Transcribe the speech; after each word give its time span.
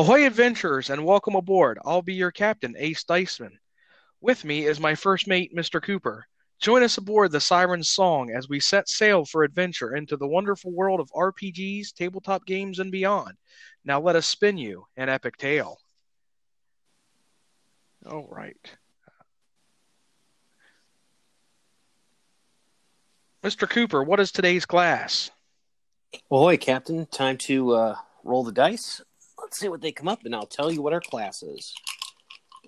Ahoy, 0.00 0.24
adventurers, 0.24 0.88
and 0.88 1.04
welcome 1.04 1.34
aboard. 1.34 1.78
I'll 1.84 2.00
be 2.00 2.14
your 2.14 2.30
captain, 2.30 2.74
Ace 2.78 3.04
Diceman. 3.04 3.58
With 4.22 4.46
me 4.46 4.64
is 4.64 4.80
my 4.80 4.94
first 4.94 5.26
mate, 5.26 5.54
Mr. 5.54 5.82
Cooper. 5.82 6.24
Join 6.58 6.82
us 6.82 6.96
aboard 6.96 7.32
the 7.32 7.38
Siren's 7.38 7.90
Song 7.90 8.30
as 8.30 8.48
we 8.48 8.60
set 8.60 8.88
sail 8.88 9.26
for 9.26 9.42
adventure 9.42 9.94
into 9.94 10.16
the 10.16 10.26
wonderful 10.26 10.72
world 10.72 11.00
of 11.00 11.12
RPGs, 11.12 11.92
tabletop 11.92 12.46
games, 12.46 12.78
and 12.78 12.90
beyond. 12.90 13.34
Now 13.84 14.00
let 14.00 14.16
us 14.16 14.26
spin 14.26 14.56
you 14.56 14.86
an 14.96 15.10
epic 15.10 15.36
tale. 15.36 15.76
All 18.10 18.26
right. 18.30 18.56
Mr. 23.44 23.68
Cooper, 23.68 24.02
what 24.02 24.18
is 24.18 24.32
today's 24.32 24.64
class? 24.64 25.30
Ahoy, 26.30 26.56
Captain. 26.56 27.04
Time 27.04 27.36
to 27.36 27.72
uh, 27.72 27.96
roll 28.24 28.44
the 28.44 28.52
dice. 28.52 29.02
Let's 29.50 29.58
see 29.58 29.68
what 29.68 29.80
they 29.80 29.90
come 29.90 30.06
up, 30.06 30.24
and 30.24 30.32
I'll 30.32 30.46
tell 30.46 30.70
you 30.70 30.80
what 30.80 30.92
our 30.92 31.00
class 31.00 31.42
is. 31.42 31.74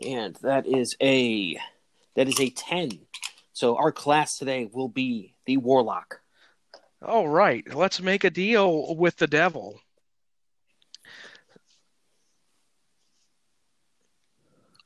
And 0.05 0.35
that 0.43 0.67
is 0.67 0.97
a 1.01 1.57
that 2.17 2.27
is 2.27 2.41
a 2.41 2.51
ten. 2.51 2.91
So 3.53 3.77
our 3.77 3.93
class 3.93 4.37
today 4.37 4.69
will 4.73 4.89
be 4.89 5.37
the 5.47 5.59
Warlock. 5.59 6.23
All 7.01 7.29
right, 7.29 7.65
let's 7.73 8.03
make 8.03 8.25
a 8.25 8.31
deal 8.31 8.97
with 8.97 9.17
the 9.17 9.29
devil. 9.29 9.79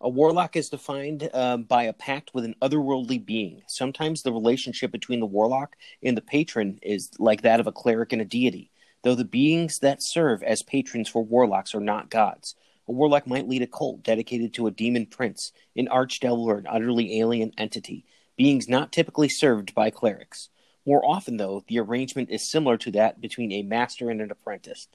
A 0.02 0.08
warlock 0.10 0.54
is 0.54 0.68
defined 0.68 1.30
um, 1.32 1.62
by 1.62 1.84
a 1.84 1.94
pact 1.94 2.34
with 2.34 2.44
an 2.44 2.56
otherworldly 2.60 3.24
being. 3.24 3.62
Sometimes 3.68 4.22
the 4.22 4.34
relationship 4.34 4.92
between 4.92 5.20
the 5.20 5.24
warlock 5.24 5.76
and 6.02 6.14
the 6.14 6.20
patron 6.20 6.78
is 6.82 7.08
like 7.18 7.40
that 7.40 7.58
of 7.58 7.66
a 7.66 7.72
cleric 7.72 8.12
and 8.12 8.20
a 8.20 8.26
deity, 8.26 8.70
though 9.06 9.14
the 9.14 9.24
beings 9.24 9.78
that 9.78 10.02
serve 10.02 10.42
as 10.42 10.64
patrons 10.64 11.08
for 11.08 11.22
warlocks 11.22 11.76
are 11.76 11.80
not 11.80 12.10
gods. 12.10 12.56
A 12.88 12.92
warlock 12.92 13.24
might 13.24 13.46
lead 13.46 13.62
a 13.62 13.66
cult 13.68 14.02
dedicated 14.02 14.52
to 14.54 14.66
a 14.66 14.72
demon 14.72 15.06
prince, 15.06 15.52
an 15.76 15.86
archdevil, 15.86 16.44
or 16.44 16.58
an 16.58 16.66
utterly 16.68 17.20
alien 17.20 17.52
entity, 17.56 18.04
beings 18.36 18.68
not 18.68 18.90
typically 18.90 19.28
served 19.28 19.76
by 19.76 19.90
clerics. 19.90 20.48
More 20.84 21.06
often, 21.06 21.36
though, 21.36 21.62
the 21.68 21.78
arrangement 21.78 22.30
is 22.30 22.50
similar 22.50 22.76
to 22.78 22.90
that 22.90 23.20
between 23.20 23.52
a 23.52 23.62
master 23.62 24.10
and 24.10 24.20
an 24.20 24.32
apprentice. 24.32 24.88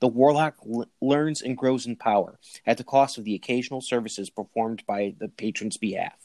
The 0.00 0.08
warlock 0.08 0.54
l- 0.66 0.86
learns 1.02 1.42
and 1.42 1.54
grows 1.54 1.84
in 1.84 1.96
power 1.96 2.38
at 2.66 2.78
the 2.78 2.84
cost 2.84 3.18
of 3.18 3.24
the 3.24 3.34
occasional 3.34 3.82
services 3.82 4.30
performed 4.30 4.82
by 4.86 5.14
the 5.18 5.28
patron's 5.28 5.76
behalf. 5.76 6.16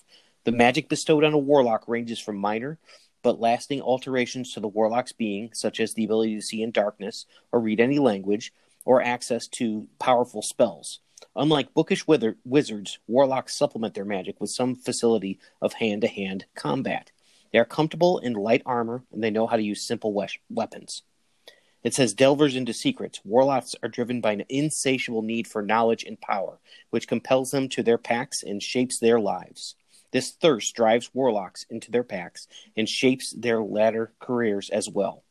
The 0.45 0.53
magic 0.53 0.87
bestowed 0.87 1.25
on 1.25 1.33
a 1.33 1.37
warlock 1.37 1.89
ranges 1.89 2.19
from 2.19 2.37
minor 2.37 2.79
but 3.23 3.39
lasting 3.39 3.81
alterations 3.81 4.53
to 4.53 4.59
the 4.59 4.67
warlock's 4.67 5.13
being, 5.13 5.49
such 5.53 5.79
as 5.79 5.93
the 5.93 6.03
ability 6.03 6.35
to 6.35 6.41
see 6.41 6.61
in 6.61 6.71
darkness 6.71 7.25
or 7.51 7.59
read 7.59 7.79
any 7.79 7.97
language, 7.97 8.53
or 8.85 9.01
access 9.01 9.47
to 9.47 9.87
powerful 9.97 10.41
spells. 10.41 10.99
Unlike 11.35 11.73
bookish 11.73 12.05
wither- 12.05 12.37
wizards, 12.45 12.99
warlocks 13.07 13.55
supplement 13.55 13.93
their 13.95 14.05
magic 14.05 14.39
with 14.39 14.49
some 14.49 14.75
facility 14.75 15.39
of 15.61 15.73
hand 15.73 16.01
to 16.01 16.07
hand 16.07 16.45
combat. 16.53 17.11
They 17.51 17.59
are 17.59 17.65
comfortable 17.65 18.19
in 18.19 18.33
light 18.33 18.61
armor 18.65 19.03
and 19.11 19.23
they 19.23 19.31
know 19.31 19.47
how 19.47 19.55
to 19.55 19.63
use 19.63 19.81
simple 19.81 20.13
we- 20.13 20.27
weapons. 20.49 21.03
It 21.83 21.93
says 21.93 22.13
delvers 22.13 22.55
into 22.55 22.73
secrets. 22.73 23.19
Warlocks 23.25 23.75
are 23.83 23.89
driven 23.89 24.21
by 24.21 24.33
an 24.33 24.45
insatiable 24.49 25.21
need 25.21 25.47
for 25.47 25.61
knowledge 25.61 26.03
and 26.03 26.19
power, 26.19 26.59
which 26.89 27.07
compels 27.07 27.51
them 27.51 27.67
to 27.69 27.83
their 27.83 27.97
pacts 27.97 28.41
and 28.41 28.63
shapes 28.63 28.99
their 28.99 29.19
lives. 29.19 29.75
This 30.13 30.31
thirst 30.31 30.75
drives 30.75 31.09
warlocks 31.13 31.65
into 31.69 31.91
their 31.91 32.03
pacts 32.03 32.47
and 32.77 32.87
shapes 32.87 33.31
their 33.31 33.61
latter 33.61 34.13
careers 34.19 34.69
as 34.69 34.87
well. 34.87 35.23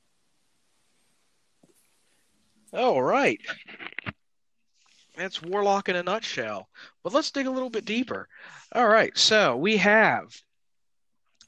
All 2.74 3.02
right. 3.02 3.40
That's 5.16 5.42
Warlock 5.42 5.88
in 5.88 5.96
a 5.96 6.02
nutshell. 6.02 6.68
But 7.02 7.12
let's 7.12 7.30
dig 7.30 7.46
a 7.46 7.50
little 7.50 7.70
bit 7.70 7.84
deeper. 7.84 8.28
All 8.74 8.88
right, 8.88 9.16
so 9.16 9.56
we 9.56 9.76
have 9.76 10.34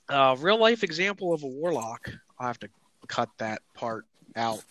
a 0.09 0.37
real 0.39 0.59
life 0.59 0.85
example 0.85 1.33
of 1.33 1.43
a 1.43 1.49
Warlock. 1.49 2.11
I'll 2.39 2.47
have 2.47 2.59
to 2.61 2.69
cut 3.09 3.31
that 3.39 3.63
part 3.75 4.05
out 4.37 4.63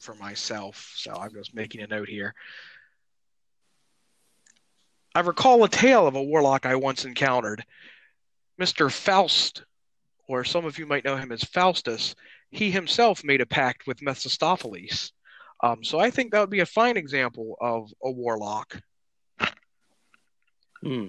for 0.00 0.14
myself, 0.14 0.92
so 0.96 1.12
I'm 1.12 1.32
just 1.32 1.54
making 1.54 1.82
a 1.82 1.86
note 1.86 2.08
here. 2.08 2.34
I 5.18 5.20
recall 5.22 5.64
a 5.64 5.68
tale 5.68 6.06
of 6.06 6.14
a 6.14 6.22
warlock 6.22 6.64
I 6.64 6.76
once 6.76 7.04
encountered. 7.04 7.64
Mr. 8.60 8.88
Faust, 8.88 9.64
or 10.28 10.44
some 10.44 10.64
of 10.64 10.78
you 10.78 10.86
might 10.86 11.04
know 11.04 11.16
him 11.16 11.32
as 11.32 11.42
Faustus, 11.42 12.14
he 12.52 12.70
himself 12.70 13.24
made 13.24 13.40
a 13.40 13.46
pact 13.46 13.88
with 13.88 14.00
Mephistopheles. 14.00 15.12
Um, 15.60 15.82
so 15.82 15.98
I 15.98 16.10
think 16.10 16.30
that 16.30 16.38
would 16.38 16.50
be 16.50 16.60
a 16.60 16.66
fine 16.66 16.96
example 16.96 17.56
of 17.60 17.92
a 18.00 18.12
warlock. 18.12 18.80
Hmm. 20.84 21.06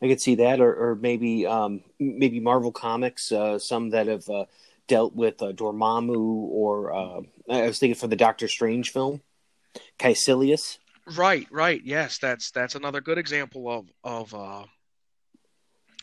I 0.00 0.06
could 0.06 0.20
see 0.20 0.36
that, 0.36 0.60
or, 0.60 0.90
or 0.90 0.94
maybe 0.94 1.48
um, 1.48 1.82
maybe 1.98 2.38
Marvel 2.38 2.70
Comics, 2.70 3.32
uh, 3.32 3.58
some 3.58 3.90
that 3.90 4.06
have 4.06 4.28
uh, 4.28 4.44
dealt 4.86 5.16
with 5.16 5.42
uh, 5.42 5.50
Dormammu, 5.50 6.16
or 6.16 6.94
uh, 6.94 7.20
I 7.50 7.62
was 7.62 7.80
thinking 7.80 7.98
for 7.98 8.06
the 8.06 8.14
Doctor 8.14 8.46
Strange 8.46 8.92
film, 8.92 9.20
Kaecilius. 9.98 10.78
Right, 11.06 11.46
right. 11.50 11.80
Yes, 11.84 12.18
that's 12.18 12.50
that's 12.50 12.74
another 12.76 13.00
good 13.00 13.18
example 13.18 13.70
of 13.70 13.90
of 14.04 14.34
uh, 14.34 14.64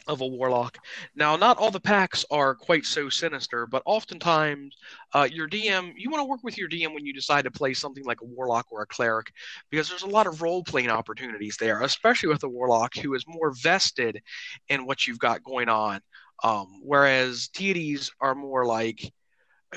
of 0.07 0.21
a 0.21 0.27
warlock. 0.27 0.77
Now, 1.15 1.35
not 1.35 1.57
all 1.57 1.71
the 1.71 1.79
pacts 1.79 2.25
are 2.31 2.53
quite 2.55 2.85
so 2.85 3.09
sinister, 3.09 3.65
but 3.65 3.83
oftentimes 3.85 4.75
uh, 5.13 5.27
your 5.31 5.47
DM, 5.47 5.93
you 5.95 6.09
want 6.09 6.21
to 6.21 6.25
work 6.25 6.43
with 6.43 6.57
your 6.57 6.69
DM 6.69 6.93
when 6.93 7.05
you 7.05 7.13
decide 7.13 7.43
to 7.45 7.51
play 7.51 7.73
something 7.73 8.03
like 8.05 8.21
a 8.21 8.25
warlock 8.25 8.67
or 8.71 8.81
a 8.81 8.87
cleric, 8.87 9.31
because 9.69 9.89
there's 9.89 10.03
a 10.03 10.07
lot 10.07 10.27
of 10.27 10.41
role 10.41 10.63
playing 10.63 10.89
opportunities 10.89 11.57
there, 11.59 11.81
especially 11.81 12.29
with 12.29 12.43
a 12.43 12.49
warlock 12.49 12.95
who 12.95 13.13
is 13.13 13.25
more 13.27 13.53
vested 13.61 14.21
in 14.69 14.85
what 14.85 15.07
you've 15.07 15.19
got 15.19 15.43
going 15.43 15.69
on. 15.69 16.01
Um, 16.43 16.81
whereas 16.83 17.49
deities 17.49 18.11
are 18.19 18.33
more 18.33 18.65
like 18.65 19.13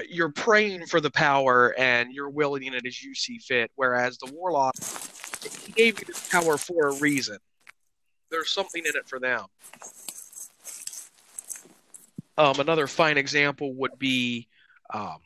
you're 0.09 0.31
praying 0.31 0.87
for 0.87 1.01
the 1.01 1.11
power 1.11 1.75
and 1.79 2.13
you're 2.13 2.31
wielding 2.31 2.75
it 2.75 2.87
as 2.87 3.03
you 3.03 3.15
see 3.15 3.39
fit. 3.39 3.71
Whereas 3.77 4.19
the 4.19 4.33
warlock, 4.33 4.75
he 5.65 5.73
gave 5.73 6.01
you 6.01 6.07
this 6.07 6.29
power 6.29 6.57
for 6.57 6.89
a 6.89 6.95
reason. 6.95 7.39
There's 8.31 8.51
something 8.51 8.83
in 8.85 8.97
it 8.97 9.09
for 9.09 9.21
them. 9.21 9.47
Um, 12.37 12.59
another 12.59 12.87
fine 12.87 13.17
example 13.17 13.73
would 13.75 13.97
be 13.99 14.49
um, 14.93 15.19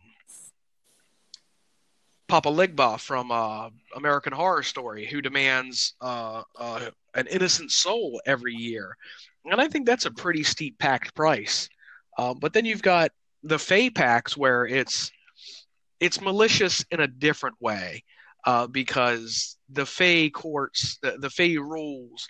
Papa 2.28 2.50
Legba 2.50 3.00
from 3.00 3.32
uh, 3.32 3.70
American 3.96 4.34
Horror 4.34 4.62
Story, 4.62 5.06
who 5.06 5.22
demands 5.22 5.94
uh, 6.02 6.42
uh, 6.58 6.90
an 7.14 7.26
innocent 7.28 7.72
soul 7.72 8.20
every 8.26 8.54
year, 8.54 8.94
and 9.46 9.60
I 9.60 9.68
think 9.68 9.86
that's 9.86 10.04
a 10.04 10.10
pretty 10.10 10.42
steep 10.42 10.78
pact 10.78 11.14
price. 11.14 11.70
Um, 12.18 12.38
but 12.38 12.52
then 12.52 12.66
you've 12.66 12.82
got 12.82 13.10
the 13.42 13.58
Fey 13.58 13.90
pacts 13.90 14.36
where 14.36 14.66
it's 14.66 15.10
it's 16.00 16.20
malicious 16.20 16.84
in 16.90 17.00
a 17.00 17.06
different 17.06 17.56
way 17.60 18.04
uh, 18.44 18.66
because 18.66 19.56
the 19.68 19.86
Fey 19.86 20.30
courts, 20.30 20.98
the, 21.02 21.16
the 21.18 21.30
Fey 21.30 21.56
rules 21.56 22.28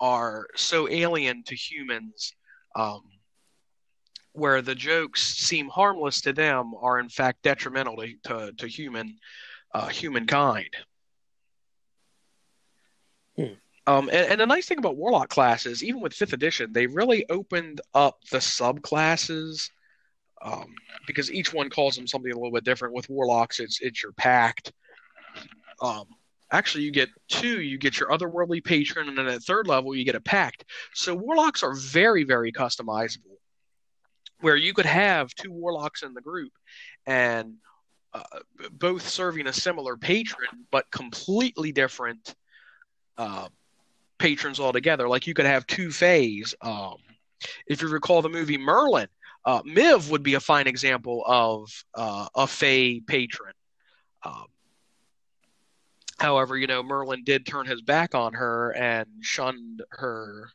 are 0.00 0.46
so 0.56 0.88
alien 0.88 1.42
to 1.44 1.54
humans, 1.54 2.34
um, 2.74 3.02
where 4.32 4.62
the 4.62 4.74
jokes 4.74 5.22
seem 5.22 5.68
harmless 5.68 6.22
to 6.22 6.32
them 6.32 6.72
are 6.80 6.98
in 6.98 7.08
fact 7.08 7.42
detrimental 7.42 7.96
to, 7.96 8.14
to, 8.24 8.52
to 8.56 8.66
human 8.66 9.16
uh, 9.74 9.88
humankind. 9.88 10.70
Hmm. 13.36 13.54
Um, 13.86 14.08
and, 14.12 14.32
and 14.32 14.40
the 14.40 14.46
nice 14.46 14.66
thing 14.66 14.78
about 14.78 14.96
Warlock 14.96 15.28
classes, 15.28 15.82
even 15.82 16.00
with 16.00 16.14
fifth 16.14 16.32
edition, 16.32 16.72
they 16.72 16.86
really 16.86 17.28
opened 17.28 17.80
up 17.94 18.18
the 18.30 18.38
subclasses 18.38 19.68
um, 20.42 20.74
because 21.06 21.30
each 21.30 21.52
one 21.52 21.70
calls 21.70 21.96
them 21.96 22.06
something 22.06 22.30
a 22.30 22.34
little 22.34 22.52
bit 22.52 22.64
different. 22.64 22.94
With 22.94 23.08
warlocks, 23.08 23.60
it's 23.60 23.80
it's 23.80 24.02
your 24.02 24.12
pact. 24.12 24.72
Um, 25.80 26.04
actually, 26.50 26.84
you 26.84 26.90
get 26.90 27.08
two. 27.28 27.60
You 27.60 27.78
get 27.78 27.98
your 27.98 28.10
otherworldly 28.10 28.64
patron, 28.64 29.08
and 29.08 29.18
then 29.18 29.26
at 29.26 29.42
third 29.42 29.66
level, 29.66 29.94
you 29.94 30.04
get 30.04 30.14
a 30.14 30.20
pact. 30.20 30.64
So 30.94 31.14
warlocks 31.14 31.62
are 31.62 31.74
very 31.74 32.24
very 32.24 32.52
customizable, 32.52 33.36
where 34.40 34.56
you 34.56 34.72
could 34.72 34.86
have 34.86 35.34
two 35.34 35.52
warlocks 35.52 36.02
in 36.02 36.14
the 36.14 36.20
group, 36.22 36.52
and 37.06 37.54
uh, 38.12 38.22
both 38.72 39.08
serving 39.08 39.46
a 39.46 39.52
similar 39.52 39.96
patron, 39.96 40.66
but 40.70 40.90
completely 40.90 41.72
different 41.72 42.34
uh, 43.18 43.48
patrons 44.18 44.58
altogether. 44.58 45.08
Like 45.08 45.26
you 45.26 45.34
could 45.34 45.46
have 45.46 45.66
two 45.66 45.90
Fays. 45.90 46.54
Um, 46.60 46.96
if 47.66 47.82
you 47.82 47.88
recall 47.88 48.22
the 48.22 48.28
movie 48.28 48.58
Merlin, 48.58 49.08
uh, 49.44 49.62
Miv 49.64 50.10
would 50.10 50.22
be 50.22 50.34
a 50.34 50.40
fine 50.40 50.66
example 50.66 51.24
of 51.26 51.70
uh, 51.94 52.28
a 52.34 52.46
Fey 52.46 53.00
patron. 53.00 53.54
Um, 54.22 54.46
however, 56.18 56.56
you 56.56 56.66
know, 56.66 56.82
Merlin 56.82 57.24
did 57.24 57.46
turn 57.46 57.66
his 57.66 57.80
back 57.82 58.14
on 58.14 58.34
her 58.34 58.72
and 58.72 59.06
shunned 59.20 59.82
her. 59.90 60.50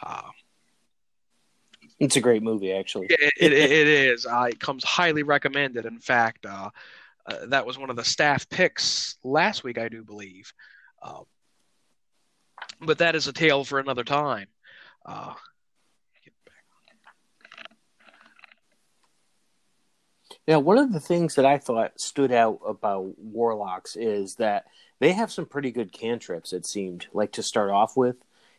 Uh, 0.00 0.30
it's 1.98 2.16
a 2.16 2.20
great 2.20 2.42
movie, 2.42 2.72
actually. 2.72 3.08
It, 3.10 3.32
it, 3.38 3.52
it 3.52 3.88
is. 3.88 4.24
Uh, 4.24 4.46
it 4.50 4.60
comes 4.60 4.84
highly 4.84 5.22
recommended. 5.22 5.84
In 5.84 5.98
fact, 5.98 6.46
uh, 6.46 6.70
uh, 7.26 7.46
that 7.48 7.66
was 7.66 7.76
one 7.76 7.90
of 7.90 7.96
the 7.96 8.04
staff 8.04 8.48
picks 8.48 9.16
last 9.24 9.64
week, 9.64 9.78
I 9.78 9.88
do 9.88 10.02
believe. 10.02 10.52
Uh, 11.02 11.22
but 12.80 12.98
that 12.98 13.14
is 13.14 13.26
a 13.26 13.32
tale 13.32 13.64
for 13.64 13.78
another 13.78 14.04
time. 14.04 14.46
Now, 20.50 20.58
one 20.58 20.78
of 20.78 20.92
the 20.92 20.98
things 20.98 21.36
that 21.36 21.46
I 21.46 21.58
thought 21.58 22.00
stood 22.00 22.32
out 22.32 22.58
about 22.66 23.16
warlocks 23.18 23.94
is 23.94 24.34
that 24.40 24.64
they 24.98 25.12
have 25.12 25.30
some 25.30 25.46
pretty 25.46 25.70
good 25.70 25.92
cantrips. 25.92 26.52
It 26.52 26.66
seemed 26.66 27.06
like 27.12 27.30
to 27.34 27.42
start 27.44 27.70
off 27.70 27.96
with, 27.96 28.16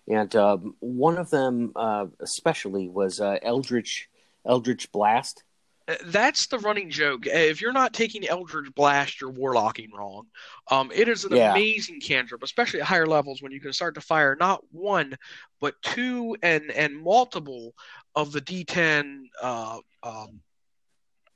and 0.07 0.33
um, 0.38 0.75
one 0.79 1.17
of 1.17 1.29
them 1.31 1.73
uh, 1.75 2.05
especially 2.21 2.88
was 2.88 3.19
uh, 3.19 3.39
Eldritch 3.41 4.07
Eldritch 4.45 4.89
Blast. 4.93 5.43
Uh, 5.85 5.95
that's 6.05 6.47
the 6.47 6.59
running 6.59 6.89
joke. 6.89 7.27
Uh, 7.27 7.31
if 7.31 7.59
you're 7.59 7.73
not 7.73 7.91
taking 7.91 8.25
Eldritch 8.25 8.73
Blast, 8.73 9.19
you're 9.19 9.33
warlocking 9.33 9.91
wrong. 9.93 10.27
Um, 10.69 10.93
it 10.95 11.09
is 11.09 11.25
an 11.25 11.35
yeah. 11.35 11.51
amazing 11.51 11.99
cantrip, 11.99 12.41
especially 12.41 12.79
at 12.79 12.88
higher 12.88 13.05
levels 13.05 13.41
when 13.41 13.51
you 13.51 13.59
can 13.59 13.73
start 13.73 13.95
to 13.95 14.01
fire 14.01 14.38
not 14.39 14.63
one, 14.71 15.17
but 15.59 15.75
two 15.81 16.38
and 16.41 16.71
and 16.71 16.97
multiple 17.03 17.73
of 18.15 18.31
the 18.31 18.39
D10 18.39 19.23
uh, 19.41 19.79
um, 20.03 20.39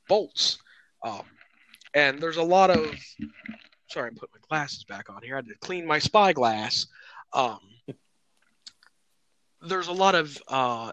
bolts. 0.08 0.60
Um, 1.04 1.24
and 1.94 2.20
there's 2.20 2.38
a 2.38 2.44
lot 2.44 2.70
of. 2.70 2.96
Sorry, 3.90 4.10
I'm 4.10 4.16
putting 4.16 4.34
my 4.34 4.48
glasses 4.50 4.84
back 4.84 5.10
on 5.10 5.22
here. 5.22 5.36
I 5.36 5.38
had 5.38 5.48
to 5.48 5.56
clean 5.60 5.86
my 5.86 6.00
spyglass. 6.00 6.88
Um, 7.34 7.60
there's 9.62 9.88
a 9.88 9.94
lot 9.94 10.16
of 10.16 10.38
uh, 10.48 10.92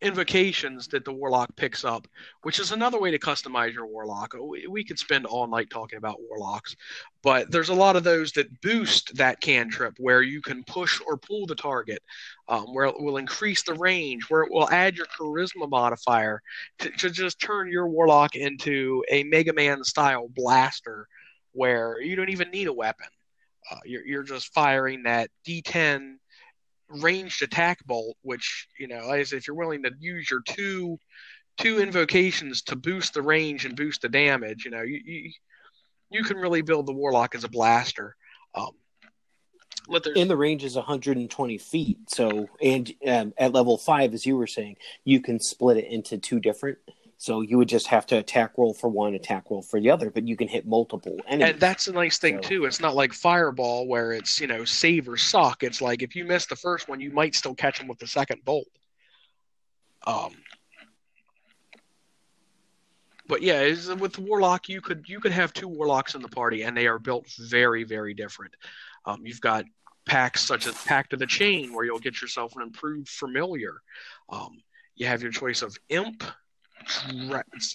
invocations 0.00 0.86
that 0.88 1.04
the 1.04 1.12
warlock 1.12 1.54
picks 1.56 1.84
up, 1.84 2.06
which 2.42 2.60
is 2.60 2.70
another 2.70 3.00
way 3.00 3.10
to 3.10 3.18
customize 3.18 3.72
your 3.72 3.86
warlock. 3.86 4.34
We, 4.40 4.66
we, 4.68 4.84
could 4.84 4.98
spend 4.98 5.26
all 5.26 5.46
night 5.46 5.70
talking 5.70 5.98
about 5.98 6.20
warlocks, 6.28 6.76
but 7.22 7.50
there's 7.50 7.68
a 7.68 7.74
lot 7.74 7.96
of 7.96 8.04
those 8.04 8.30
that 8.32 8.60
boost 8.60 9.16
that 9.16 9.40
cantrip 9.40 9.94
where 9.98 10.22
you 10.22 10.40
can 10.40 10.62
push 10.64 11.00
or 11.06 11.16
pull 11.16 11.46
the 11.46 11.56
target, 11.56 12.00
um, 12.48 12.66
where 12.72 12.86
it 12.86 12.94
will 12.98 13.16
increase 13.16 13.64
the 13.64 13.74
range, 13.74 14.24
where 14.28 14.42
it 14.42 14.52
will 14.52 14.70
add 14.70 14.96
your 14.96 15.06
charisma 15.06 15.68
modifier 15.68 16.40
to, 16.78 16.90
to 16.90 17.10
just 17.10 17.40
turn 17.40 17.70
your 17.70 17.88
warlock 17.88 18.36
into 18.36 19.04
a 19.10 19.24
Mega 19.24 19.52
Man 19.52 19.82
style 19.82 20.28
blaster 20.28 21.08
where 21.52 22.00
you 22.00 22.14
don't 22.14 22.30
even 22.30 22.50
need 22.50 22.68
a 22.68 22.72
weapon. 22.72 23.08
Uh, 23.70 23.80
you're, 23.84 24.06
you're 24.06 24.22
just 24.22 24.54
firing 24.54 25.02
that 25.02 25.28
D10 25.46 26.14
ranged 26.88 27.42
attack 27.42 27.84
bolt, 27.84 28.16
which 28.22 28.66
you 28.78 28.88
know, 28.88 29.10
as 29.10 29.32
if 29.32 29.46
you're 29.46 29.56
willing 29.56 29.82
to 29.82 29.92
use 29.98 30.30
your 30.30 30.42
two 30.46 30.98
two 31.58 31.80
invocations 31.80 32.62
to 32.62 32.76
boost 32.76 33.14
the 33.14 33.22
range 33.22 33.64
and 33.64 33.76
boost 33.76 34.02
the 34.02 34.08
damage, 34.08 34.64
you 34.64 34.70
know, 34.70 34.82
you 34.82 35.00
you, 35.04 35.30
you 36.10 36.24
can 36.24 36.36
really 36.36 36.62
build 36.62 36.86
the 36.86 36.92
warlock 36.92 37.34
as 37.34 37.44
a 37.44 37.48
blaster. 37.48 38.16
Um, 38.54 38.70
and 40.16 40.30
the 40.30 40.36
range 40.36 40.64
is 40.64 40.76
120 40.76 41.58
feet. 41.58 41.98
So, 42.08 42.48
and 42.60 42.92
um, 43.06 43.32
at 43.38 43.52
level 43.52 43.78
five, 43.78 44.12
as 44.12 44.26
you 44.26 44.36
were 44.36 44.46
saying, 44.46 44.76
you 45.04 45.20
can 45.20 45.40
split 45.40 45.78
it 45.78 45.86
into 45.86 46.18
two 46.18 46.40
different 46.40 46.78
so 47.20 47.40
you 47.40 47.58
would 47.58 47.68
just 47.68 47.88
have 47.88 48.06
to 48.06 48.16
attack 48.16 48.52
roll 48.56 48.72
for 48.72 48.88
one, 48.88 49.14
attack 49.14 49.50
roll 49.50 49.60
for 49.60 49.80
the 49.80 49.90
other, 49.90 50.08
but 50.08 50.26
you 50.26 50.36
can 50.36 50.46
hit 50.46 50.66
multiple 50.66 51.18
enemies. 51.26 51.50
And 51.50 51.60
that's 51.60 51.88
a 51.88 51.92
nice 51.92 52.18
thing 52.18 52.40
so. 52.40 52.48
too. 52.48 52.64
It's 52.64 52.78
not 52.78 52.94
like 52.94 53.12
Fireball 53.12 53.88
where 53.88 54.12
it's 54.12 54.40
you 54.40 54.46
know 54.46 54.64
save 54.64 55.08
or 55.08 55.16
suck. 55.16 55.64
It's 55.64 55.82
like 55.82 56.02
if 56.02 56.14
you 56.14 56.24
miss 56.24 56.46
the 56.46 56.54
first 56.54 56.88
one, 56.88 57.00
you 57.00 57.10
might 57.10 57.34
still 57.34 57.56
catch 57.56 57.78
them 57.80 57.88
with 57.88 57.98
the 57.98 58.06
second 58.06 58.44
bolt. 58.44 58.68
Um, 60.06 60.30
but 63.26 63.42
yeah, 63.42 63.74
with 63.94 64.16
Warlock, 64.16 64.68
you 64.68 64.80
could 64.80 65.08
you 65.08 65.18
could 65.18 65.32
have 65.32 65.52
two 65.52 65.66
Warlocks 65.66 66.14
in 66.14 66.22
the 66.22 66.28
party, 66.28 66.62
and 66.62 66.76
they 66.76 66.86
are 66.86 67.00
built 67.00 67.26
very 67.36 67.82
very 67.82 68.14
different. 68.14 68.54
Um, 69.04 69.26
you've 69.26 69.40
got 69.40 69.64
pacts 70.06 70.42
such 70.42 70.68
as 70.68 70.74
Pact 70.84 71.12
of 71.14 71.18
the 71.18 71.26
Chain, 71.26 71.72
where 71.72 71.84
you'll 71.84 71.98
get 71.98 72.22
yourself 72.22 72.54
an 72.54 72.62
improved 72.62 73.08
Familiar. 73.08 73.82
Um, 74.28 74.62
you 74.94 75.06
have 75.06 75.20
your 75.20 75.32
choice 75.32 75.62
of 75.62 75.76
Imp, 75.88 76.22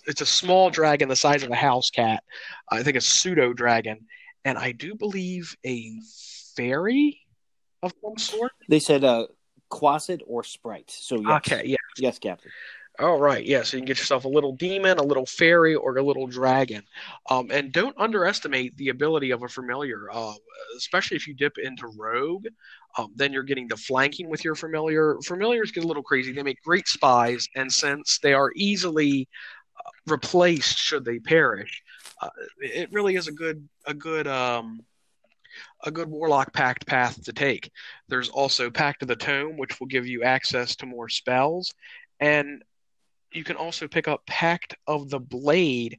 it's 0.05 0.21
a 0.21 0.25
small 0.25 0.69
dragon 0.69 1.09
the 1.09 1.15
size 1.15 1.43
of 1.43 1.51
a 1.51 1.55
house 1.55 1.89
cat. 1.89 2.23
I 2.69 2.83
think 2.83 2.97
a 2.97 3.01
pseudo 3.01 3.53
dragon, 3.53 4.07
and 4.45 4.57
I 4.57 4.71
do 4.71 4.95
believe 4.95 5.55
a 5.65 5.99
fairy 6.55 7.19
of 7.81 7.93
some 8.01 8.17
sort. 8.17 8.51
They 8.69 8.79
said 8.79 9.03
uh, 9.03 9.27
Quasit 9.71 10.21
or 10.27 10.43
Sprite. 10.43 10.91
So 10.91 11.19
yes. 11.19 11.31
okay, 11.37 11.63
yeah, 11.65 11.77
yes, 11.97 12.19
Captain. 12.19 12.51
All 12.99 13.19
right, 13.19 13.43
yeah. 13.43 13.63
So 13.63 13.75
you 13.75 13.81
can 13.81 13.87
get 13.87 13.97
yourself 13.97 14.25
a 14.25 14.29
little 14.29 14.55
demon, 14.55 14.99
a 14.99 15.03
little 15.03 15.25
fairy, 15.25 15.73
or 15.73 15.97
a 15.97 16.03
little 16.03 16.27
dragon. 16.27 16.83
Um, 17.27 17.49
and 17.49 17.71
don't 17.71 17.97
underestimate 17.97 18.77
the 18.77 18.89
ability 18.89 19.31
of 19.31 19.41
a 19.41 19.47
familiar, 19.47 20.11
uh, 20.11 20.33
especially 20.77 21.17
if 21.17 21.27
you 21.27 21.33
dip 21.33 21.57
into 21.57 21.87
rogue. 21.97 22.45
Um, 22.95 23.11
then 23.15 23.33
you're 23.33 23.41
getting 23.41 23.67
the 23.67 23.77
flanking 23.77 24.29
with 24.29 24.43
your 24.43 24.53
familiar. 24.53 25.17
Familiars 25.25 25.71
get 25.71 25.83
a 25.83 25.87
little 25.87 26.03
crazy. 26.03 26.33
They 26.33 26.43
make 26.43 26.61
great 26.61 26.87
spies, 26.87 27.47
and 27.55 27.71
since 27.73 28.19
they 28.19 28.33
are 28.33 28.51
easily 28.55 29.27
uh, 29.75 29.89
replaced 30.05 30.77
should 30.77 31.03
they 31.03 31.17
perish, 31.17 31.81
uh, 32.21 32.29
it 32.59 32.91
really 32.91 33.15
is 33.15 33.27
a 33.27 33.31
good 33.31 33.67
a 33.87 33.95
good 33.95 34.27
um, 34.27 34.81
a 35.83 35.89
good 35.89 36.09
warlock 36.09 36.53
pact 36.53 36.85
path 36.85 37.23
to 37.23 37.33
take. 37.33 37.71
There's 38.07 38.29
also 38.29 38.69
Pact 38.69 39.01
of 39.01 39.07
the 39.07 39.15
Tome, 39.15 39.57
which 39.57 39.79
will 39.79 39.87
give 39.87 40.05
you 40.05 40.21
access 40.21 40.75
to 40.75 40.85
more 40.85 41.09
spells, 41.09 41.73
and 42.19 42.61
you 43.35 43.43
can 43.43 43.55
also 43.55 43.87
pick 43.87 44.07
up 44.07 44.25
Pact 44.25 44.75
of 44.87 45.09
the 45.09 45.19
Blade, 45.19 45.97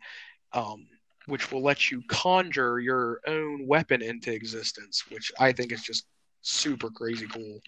um, 0.52 0.86
which 1.26 1.50
will 1.50 1.62
let 1.62 1.90
you 1.90 2.02
conjure 2.08 2.80
your 2.80 3.20
own 3.26 3.66
weapon 3.66 4.02
into 4.02 4.32
existence, 4.32 5.04
which 5.10 5.32
I 5.38 5.52
think 5.52 5.72
is 5.72 5.82
just 5.82 6.06
super 6.42 6.90
crazy 6.90 7.26
cool. 7.26 7.60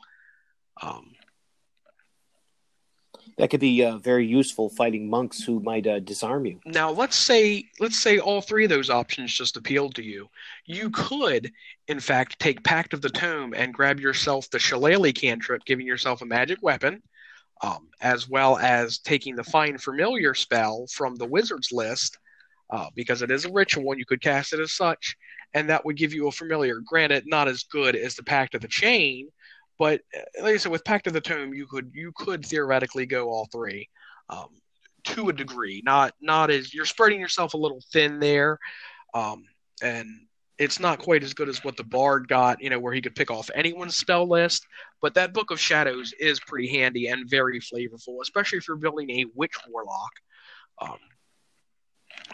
Um, 0.82 1.12
that 3.38 3.50
could 3.50 3.61
be 3.61 3.85
uh, 3.85 3.99
very 3.99 4.26
useful 4.26 4.70
fighting 4.70 5.11
monks 5.11 5.42
who 5.42 5.61
might 5.61 5.87
uh, 5.87 6.00
disarm 6.00 6.46
you. 6.46 6.61
Now, 6.64 6.90
let's 6.90 7.16
say 7.16 7.64
let's 7.80 8.00
say 8.00 8.18
all 8.18 8.40
three 8.40 8.64
of 8.64 8.70
those 8.70 8.88
options 8.88 9.32
just 9.32 9.56
appealed 9.56 9.94
to 9.96 10.02
you. 10.02 10.28
You 10.64 10.90
could, 10.90 11.52
in 11.88 12.00
fact, 12.00 12.38
take 12.38 12.62
Pact 12.62 12.94
of 12.94 13.02
the 13.02 13.11
Tome 13.11 13.52
and 13.54 13.75
grab 13.75 14.00
yourself 14.00 14.49
the 14.50 14.58
Shillelagh 14.58 15.12
cantrip, 15.12 15.64
giving 15.64 15.87
yourself 15.87 16.23
a 16.23 16.26
magic 16.26 16.62
weapon 16.62 17.02
um, 17.62 17.88
as 18.00 18.28
well 18.28 18.58
as 18.58 18.98
taking 18.98 19.34
the 19.34 19.44
Find 19.44 19.80
Familiar 19.82 20.34
spell 20.34 20.86
from 20.90 21.16
the 21.16 21.26
wizard's 21.26 21.72
list, 21.72 22.18
uh, 22.70 22.88
because 22.94 23.22
it 23.22 23.30
is 23.30 23.44
a 23.44 23.52
ritual 23.52 23.90
and 23.92 23.98
you 23.98 24.06
could 24.06 24.20
cast 24.20 24.52
it 24.52 24.60
as 24.60 24.72
such, 24.72 25.16
and 25.54 25.68
that 25.68 25.84
would 25.84 25.96
give 25.96 26.12
you 26.12 26.28
a 26.28 26.32
familiar. 26.32 26.80
Granted, 26.80 27.25
not 27.26 27.48
as 27.48 27.62
good 27.64 27.96
as 27.96 28.14
the 28.14 28.22
Pact 28.22 28.54
of 28.54 28.60
the 28.60 28.68
Chain, 28.68 29.28
but 29.78 30.00
uh, 30.16 30.42
like 30.42 30.54
I 30.54 30.56
said, 30.56 30.72
with 30.72 30.84
Pact 30.84 31.06
of 31.06 31.12
the 31.12 31.20
Tome, 31.20 31.54
you 31.54 31.66
could 31.66 31.90
you 31.94 32.12
could 32.16 32.44
theoretically 32.44 33.06
go 33.06 33.28
all 33.28 33.48
three. 33.52 33.88
Um, 34.28 34.48
to 35.04 35.28
a 35.28 35.32
degree, 35.32 35.82
not 35.84 36.14
not 36.20 36.50
as 36.50 36.75
you're 36.75 36.84
spreading 36.84 37.20
yourself 37.20 37.54
a 37.54 37.58
little 37.58 37.80
thin 37.92 38.18
there, 38.18 38.58
um, 39.14 39.44
and 39.80 40.08
it's 40.58 40.80
not 40.80 40.98
quite 40.98 41.22
as 41.22 41.34
good 41.34 41.48
as 41.48 41.62
what 41.62 41.76
the 41.76 41.84
bard 41.84 42.28
got, 42.28 42.62
you 42.62 42.70
know, 42.70 42.78
where 42.78 42.94
he 42.94 43.02
could 43.02 43.14
pick 43.14 43.30
off 43.30 43.50
anyone's 43.54 43.96
spell 43.96 44.26
list. 44.26 44.66
But 45.02 45.14
that 45.14 45.34
Book 45.34 45.50
of 45.50 45.60
Shadows 45.60 46.14
is 46.18 46.40
pretty 46.40 46.68
handy 46.68 47.08
and 47.08 47.28
very 47.28 47.60
flavorful, 47.60 48.22
especially 48.22 48.58
if 48.58 48.68
you're 48.68 48.78
building 48.78 49.10
a 49.10 49.26
witch 49.34 49.54
warlock, 49.68 50.12
um, 50.80 50.98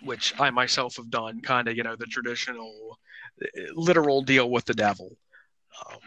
which 0.05 0.39
I 0.41 0.51
myself 0.51 0.97
have 0.97 1.11
done, 1.11 1.41
kind 1.41 1.67
of, 1.69 1.77
you 1.77 1.83
know, 1.83 1.97
the 1.97 2.07
traditional, 2.07 2.99
uh, 3.43 3.63
literal 3.75 4.23
deal 4.23 4.49
with 4.49 4.67
the 4.67 4.75
devil. 4.75 5.17
Um, 5.85 5.99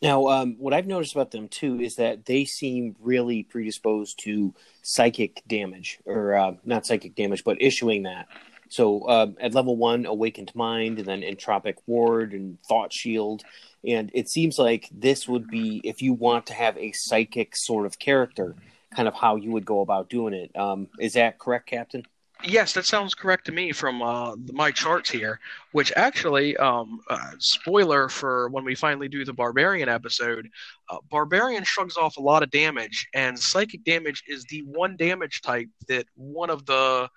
now, 0.00 0.26
um, 0.28 0.56
what 0.58 0.74
I've 0.74 0.86
noticed 0.86 1.14
about 1.14 1.30
them 1.30 1.48
too 1.48 1.80
is 1.80 1.96
that 1.96 2.26
they 2.26 2.44
seem 2.44 2.94
really 3.00 3.42
predisposed 3.42 4.20
to 4.24 4.54
psychic 4.82 5.42
damage, 5.48 5.98
or 6.04 6.34
uh, 6.34 6.52
not 6.64 6.86
psychic 6.86 7.14
damage, 7.14 7.42
but 7.42 7.60
issuing 7.60 8.02
that. 8.02 8.26
So 8.68 9.02
uh, 9.02 9.28
at 9.40 9.54
level 9.54 9.76
one, 9.76 10.06
Awakened 10.06 10.52
Mind, 10.54 10.98
and 10.98 11.06
then 11.06 11.22
Entropic 11.22 11.76
Ward 11.86 12.32
and 12.32 12.58
Thought 12.68 12.92
Shield. 12.92 13.42
And 13.86 14.10
it 14.14 14.28
seems 14.28 14.58
like 14.58 14.88
this 14.92 15.28
would 15.28 15.48
be, 15.48 15.80
if 15.84 16.02
you 16.02 16.12
want 16.12 16.46
to 16.46 16.54
have 16.54 16.76
a 16.76 16.92
psychic 16.92 17.56
sort 17.56 17.86
of 17.86 17.98
character, 17.98 18.56
kind 18.94 19.08
of 19.08 19.14
how 19.14 19.36
you 19.36 19.50
would 19.52 19.64
go 19.64 19.80
about 19.80 20.08
doing 20.08 20.34
it. 20.34 20.56
Um, 20.56 20.88
is 20.98 21.12
that 21.14 21.38
correct, 21.38 21.66
Captain? 21.66 22.04
Yes, 22.44 22.72
that 22.74 22.86
sounds 22.86 23.14
correct 23.14 23.46
to 23.46 23.52
me 23.52 23.72
from 23.72 24.00
uh, 24.00 24.36
my 24.52 24.70
charts 24.70 25.10
here. 25.10 25.40
Which 25.72 25.92
actually, 25.96 26.56
um, 26.56 27.00
uh, 27.10 27.32
spoiler 27.38 28.08
for 28.08 28.48
when 28.50 28.64
we 28.64 28.76
finally 28.76 29.08
do 29.08 29.24
the 29.24 29.32
Barbarian 29.32 29.88
episode, 29.88 30.48
uh, 30.88 30.98
Barbarian 31.10 31.64
shrugs 31.64 31.96
off 31.96 32.16
a 32.16 32.20
lot 32.22 32.44
of 32.44 32.50
damage, 32.50 33.08
and 33.12 33.36
psychic 33.36 33.82
damage 33.84 34.22
is 34.28 34.44
the 34.44 34.60
one 34.60 34.96
damage 34.96 35.40
type 35.42 35.68
that 35.88 36.06
one 36.14 36.48
of 36.48 36.64
the 36.64 37.08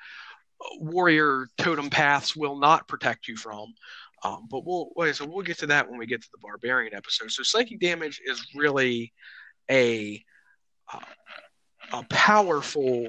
warrior 0.79 1.47
totem 1.57 1.89
paths 1.89 2.35
will 2.35 2.57
not 2.57 2.87
protect 2.87 3.27
you 3.27 3.35
from. 3.35 3.73
Um, 4.23 4.47
but 4.51 4.65
we'll 4.65 4.91
wait, 4.95 5.15
so 5.15 5.25
we'll 5.25 5.43
get 5.43 5.57
to 5.59 5.67
that 5.67 5.89
when 5.89 5.97
we 5.97 6.05
get 6.05 6.21
to 6.21 6.29
the 6.31 6.37
barbarian 6.37 6.93
episode. 6.93 7.31
So 7.31 7.41
psychic 7.43 7.79
damage 7.79 8.21
is 8.23 8.45
really 8.55 9.13
a 9.69 10.23
uh, 10.93 10.99
a 11.93 12.03
powerful 12.09 13.07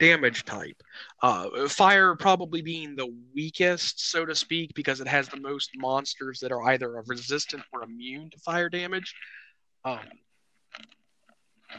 damage 0.00 0.44
type. 0.44 0.82
Uh, 1.22 1.68
fire 1.68 2.16
probably 2.16 2.62
being 2.62 2.96
the 2.96 3.14
weakest, 3.34 4.10
so 4.10 4.24
to 4.24 4.34
speak, 4.34 4.72
because 4.74 5.00
it 5.00 5.06
has 5.06 5.28
the 5.28 5.38
most 5.38 5.70
monsters 5.76 6.40
that 6.40 6.50
are 6.50 6.62
either 6.70 7.02
resistant 7.06 7.62
or 7.72 7.84
immune 7.84 8.30
to 8.30 8.38
fire 8.38 8.68
damage. 8.68 9.14
Um, 9.84 10.00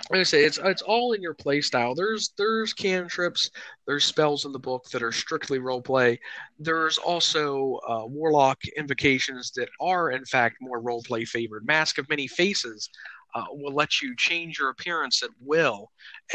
like 0.10 0.19
I 0.19 0.24
say, 0.24 0.43
it's 0.43 0.57
it's 0.57 0.81
all 0.81 1.13
in 1.13 1.21
your 1.21 1.33
play 1.33 1.62
style. 1.62 1.95
There's 1.95 2.33
there's 2.38 2.74
cantrips, 2.74 3.50
there's 3.86 4.05
spells 4.05 4.45
in 4.45 4.51
the 4.51 4.60
book 4.60 4.89
that 4.91 5.03
are 5.03 5.12
strictly 5.12 5.60
role 5.60 5.81
play. 5.81 6.19
There's 6.60 6.98
also 6.98 7.79
uh, 7.88 8.05
warlock 8.05 8.57
invocations 8.77 9.51
that 9.55 9.69
are 9.79 10.12
in 10.12 10.25
fact 10.25 10.57
more 10.62 10.81
role 10.81 11.03
play 11.03 11.25
favored. 11.25 11.65
Mask 11.65 11.98
of 11.98 12.10
Many 12.10 12.27
Faces 12.27 12.89
uh, 13.36 13.45
will 13.51 13.74
let 13.74 14.01
you 14.01 14.15
change 14.17 14.60
your 14.60 14.69
appearance 14.69 15.24
at 15.24 15.29
will, 15.39 15.91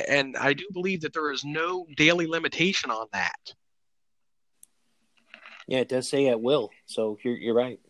and 0.08 0.36
I 0.36 0.52
do 0.52 0.64
believe 0.72 1.02
that 1.02 1.12
there 1.12 1.32
is 1.32 1.44
no 1.44 1.86
daily 1.96 2.26
limitation 2.26 2.90
on 2.90 3.06
that. 3.12 3.54
Yeah, 5.66 5.78
it 5.78 5.88
does 5.88 6.08
say 6.08 6.28
at 6.28 6.40
will, 6.40 6.70
so 6.86 7.18
you're 7.22 7.36
you're 7.36 7.54
right. 7.54 7.80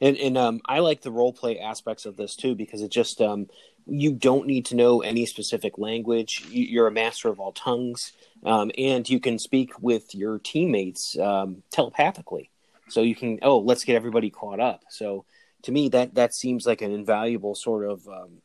And 0.00 0.16
and 0.16 0.38
um, 0.38 0.60
I 0.66 0.78
like 0.78 1.02
the 1.02 1.10
role 1.10 1.32
play 1.32 1.58
aspects 1.58 2.06
of 2.06 2.16
this 2.16 2.36
too 2.36 2.54
because 2.54 2.82
it 2.82 2.90
just 2.90 3.20
um, 3.20 3.48
you 3.86 4.12
don't 4.12 4.46
need 4.46 4.66
to 4.66 4.76
know 4.76 5.00
any 5.00 5.26
specific 5.26 5.78
language. 5.78 6.44
You, 6.48 6.82
are 6.82 6.86
a 6.86 6.92
master 6.92 7.28
of 7.28 7.40
all 7.40 7.52
tongues, 7.52 8.12
um, 8.44 8.70
and 8.78 9.08
you 9.08 9.18
can 9.18 9.38
speak 9.38 9.80
with 9.80 10.14
your 10.14 10.38
teammates 10.38 11.18
um, 11.18 11.62
telepathically. 11.70 12.50
So 12.88 13.02
you 13.02 13.16
can 13.16 13.40
oh 13.42 13.58
let's 13.58 13.84
get 13.84 13.96
everybody 13.96 14.30
caught 14.30 14.60
up. 14.60 14.84
So 14.88 15.24
to 15.62 15.72
me 15.72 15.88
that 15.88 16.14
that 16.14 16.34
seems 16.34 16.64
like 16.66 16.80
an 16.80 16.92
invaluable 16.92 17.56
sort 17.56 17.90
of 17.90 18.06
um, 18.06 18.40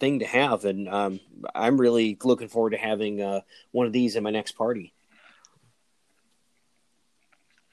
thing 0.00 0.20
to 0.20 0.26
have, 0.26 0.64
and 0.64 0.88
um, 0.88 1.20
I'm 1.54 1.78
really 1.78 2.16
looking 2.24 2.48
forward 2.48 2.70
to 2.70 2.78
having 2.78 3.20
uh, 3.20 3.40
one 3.72 3.86
of 3.86 3.92
these 3.92 4.16
in 4.16 4.22
my 4.22 4.30
next 4.30 4.52
party. 4.52 4.93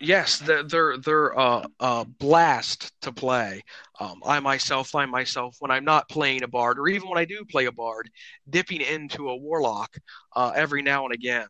Yes, 0.01 0.39
they're 0.39 0.63
they're, 0.63 0.97
they're 0.97 1.37
uh, 1.39 1.67
uh, 1.79 2.03
blast 2.05 2.91
to 3.01 3.11
play. 3.11 3.61
Um, 3.99 4.21
I 4.25 4.39
myself 4.39 4.89
find 4.89 5.11
myself 5.11 5.57
when 5.59 5.69
I'm 5.69 5.85
not 5.85 6.09
playing 6.09 6.41
a 6.43 6.47
bard, 6.47 6.79
or 6.79 6.87
even 6.87 7.07
when 7.07 7.19
I 7.19 7.25
do 7.25 7.45
play 7.45 7.65
a 7.65 7.71
bard, 7.71 8.09
dipping 8.49 8.81
into 8.81 9.29
a 9.29 9.35
warlock 9.37 9.95
uh, 10.35 10.53
every 10.55 10.81
now 10.81 11.05
and 11.05 11.13
again. 11.13 11.47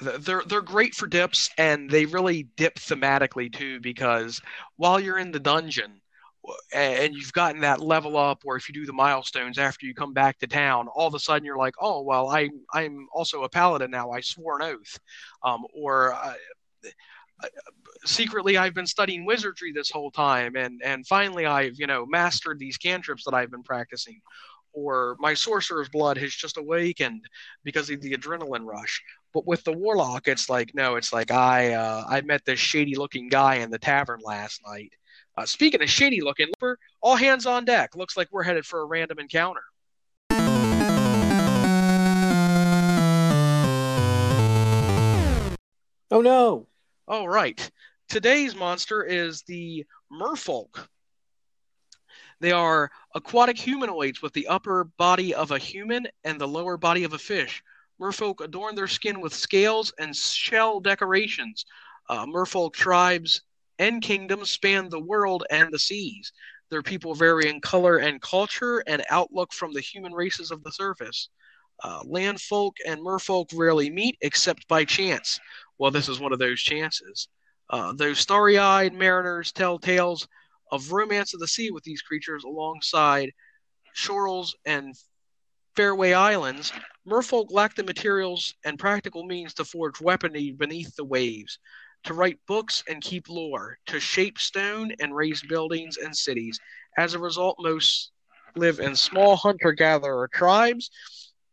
They're 0.00 0.42
they're 0.46 0.60
great 0.60 0.94
for 0.94 1.06
dips, 1.06 1.48
and 1.56 1.88
they 1.88 2.04
really 2.04 2.44
dip 2.56 2.76
thematically 2.76 3.52
too. 3.52 3.80
Because 3.80 4.40
while 4.76 5.00
you're 5.00 5.18
in 5.18 5.32
the 5.32 5.40
dungeon, 5.40 6.00
and 6.72 7.14
you've 7.14 7.32
gotten 7.32 7.60
that 7.60 7.80
level 7.80 8.16
up 8.16 8.42
or 8.44 8.56
if 8.56 8.68
you 8.68 8.74
do 8.74 8.86
the 8.86 8.92
milestones 8.92 9.58
after 9.58 9.86
you 9.86 9.94
come 9.94 10.12
back 10.12 10.38
to 10.38 10.46
town 10.46 10.88
all 10.88 11.06
of 11.06 11.14
a 11.14 11.18
sudden 11.18 11.44
you're 11.44 11.58
like 11.58 11.74
oh 11.80 12.02
well 12.02 12.28
i 12.28 12.48
i'm 12.72 13.06
also 13.12 13.44
a 13.44 13.48
paladin 13.48 13.90
now. 13.90 14.10
I 14.10 14.20
swore 14.20 14.60
an 14.60 14.74
oath. 14.74 14.98
Um, 15.42 15.64
or 15.74 16.14
uh, 16.14 16.34
secretly 18.04 18.56
i've 18.56 18.74
been 18.74 18.86
studying 18.86 19.24
wizardry 19.24 19.72
this 19.72 19.90
whole 19.90 20.10
time 20.10 20.56
and 20.56 20.80
and 20.84 21.06
finally 21.06 21.46
i've 21.46 21.78
you 21.78 21.86
know 21.86 22.04
mastered 22.06 22.58
these 22.58 22.76
cantrips 22.76 23.24
that 23.24 23.34
i've 23.34 23.50
been 23.50 23.62
practicing. 23.62 24.20
Or 24.76 25.14
my 25.20 25.34
sorcerer's 25.34 25.88
blood 25.88 26.18
has 26.18 26.34
just 26.34 26.56
awakened 26.56 27.22
because 27.62 27.90
of 27.90 28.00
the 28.00 28.12
adrenaline 28.12 28.66
rush. 28.66 29.00
But 29.32 29.46
with 29.46 29.62
the 29.62 29.72
warlock 29.72 30.26
it's 30.26 30.50
like 30.50 30.74
no 30.74 30.96
it's 30.96 31.12
like 31.12 31.30
i 31.30 31.74
uh, 31.74 32.04
i 32.08 32.20
met 32.22 32.44
this 32.44 32.58
shady 32.58 32.96
looking 32.96 33.28
guy 33.28 33.56
in 33.56 33.70
the 33.70 33.78
tavern 33.78 34.20
last 34.24 34.60
night 34.66 34.92
uh, 35.36 35.46
speaking 35.46 35.82
of 35.82 35.90
shady 35.90 36.20
looking, 36.20 36.50
all 37.00 37.16
hands 37.16 37.46
on 37.46 37.64
deck. 37.64 37.96
Looks 37.96 38.16
like 38.16 38.28
we're 38.30 38.42
headed 38.42 38.64
for 38.64 38.80
a 38.80 38.84
random 38.84 39.18
encounter. 39.18 39.62
Oh 46.10 46.20
no! 46.20 46.68
All 47.08 47.28
right. 47.28 47.70
Today's 48.08 48.54
monster 48.54 49.02
is 49.02 49.42
the 49.42 49.84
merfolk. 50.12 50.86
They 52.40 52.52
are 52.52 52.90
aquatic 53.14 53.58
humanoids 53.58 54.22
with 54.22 54.32
the 54.32 54.46
upper 54.46 54.84
body 54.84 55.34
of 55.34 55.50
a 55.50 55.58
human 55.58 56.06
and 56.22 56.40
the 56.40 56.46
lower 56.46 56.76
body 56.76 57.04
of 57.04 57.14
a 57.14 57.18
fish. 57.18 57.62
Merfolk 58.00 58.40
adorn 58.44 58.74
their 58.74 58.86
skin 58.86 59.20
with 59.20 59.34
scales 59.34 59.92
and 59.98 60.14
shell 60.14 60.80
decorations. 60.80 61.64
Uh, 62.08 62.26
merfolk 62.26 62.74
tribes 62.74 63.42
and 63.78 64.02
kingdoms 64.02 64.50
span 64.50 64.88
the 64.88 65.00
world 65.00 65.44
and 65.50 65.72
the 65.72 65.78
seas. 65.78 66.32
Their 66.70 66.82
people 66.82 67.14
vary 67.14 67.48
in 67.48 67.60
color 67.60 67.98
and 67.98 68.20
culture 68.20 68.82
and 68.86 69.04
outlook 69.10 69.52
from 69.52 69.72
the 69.72 69.80
human 69.80 70.12
races 70.12 70.50
of 70.50 70.62
the 70.62 70.72
surface. 70.72 71.28
Uh, 71.82 72.00
land 72.04 72.40
folk 72.40 72.76
and 72.86 73.00
merfolk 73.00 73.50
rarely 73.54 73.90
meet 73.90 74.16
except 74.20 74.66
by 74.68 74.84
chance. 74.84 75.38
Well, 75.78 75.90
this 75.90 76.08
is 76.08 76.20
one 76.20 76.32
of 76.32 76.38
those 76.38 76.60
chances. 76.60 77.28
Uh, 77.70 77.92
those 77.92 78.18
starry 78.18 78.58
eyed 78.58 78.94
mariners 78.94 79.52
tell 79.52 79.78
tales 79.78 80.26
of 80.70 80.92
romance 80.92 81.34
of 81.34 81.40
the 81.40 81.48
sea 81.48 81.70
with 81.70 81.84
these 81.84 82.02
creatures 82.02 82.44
alongside 82.44 83.32
Shorels 83.92 84.56
and 84.64 84.94
Fairway 85.76 86.12
Islands. 86.12 86.72
Merfolk 87.06 87.50
lack 87.50 87.74
the 87.74 87.82
materials 87.82 88.54
and 88.64 88.78
practical 88.78 89.24
means 89.24 89.54
to 89.54 89.64
forge 89.64 90.00
weaponry 90.00 90.52
beneath 90.52 90.94
the 90.96 91.04
waves 91.04 91.58
to 92.04 92.14
write 92.14 92.38
books 92.46 92.84
and 92.88 93.02
keep 93.02 93.28
lore, 93.28 93.78
to 93.86 93.98
shape 93.98 94.38
stone 94.38 94.92
and 95.00 95.14
raise 95.14 95.42
buildings 95.42 95.96
and 95.96 96.16
cities. 96.16 96.60
As 96.96 97.14
a 97.14 97.18
result, 97.18 97.56
most 97.58 98.12
live 98.56 98.78
in 98.78 98.94
small 98.94 99.36
hunter 99.36 99.72
gatherer 99.72 100.28
tribes. 100.32 100.90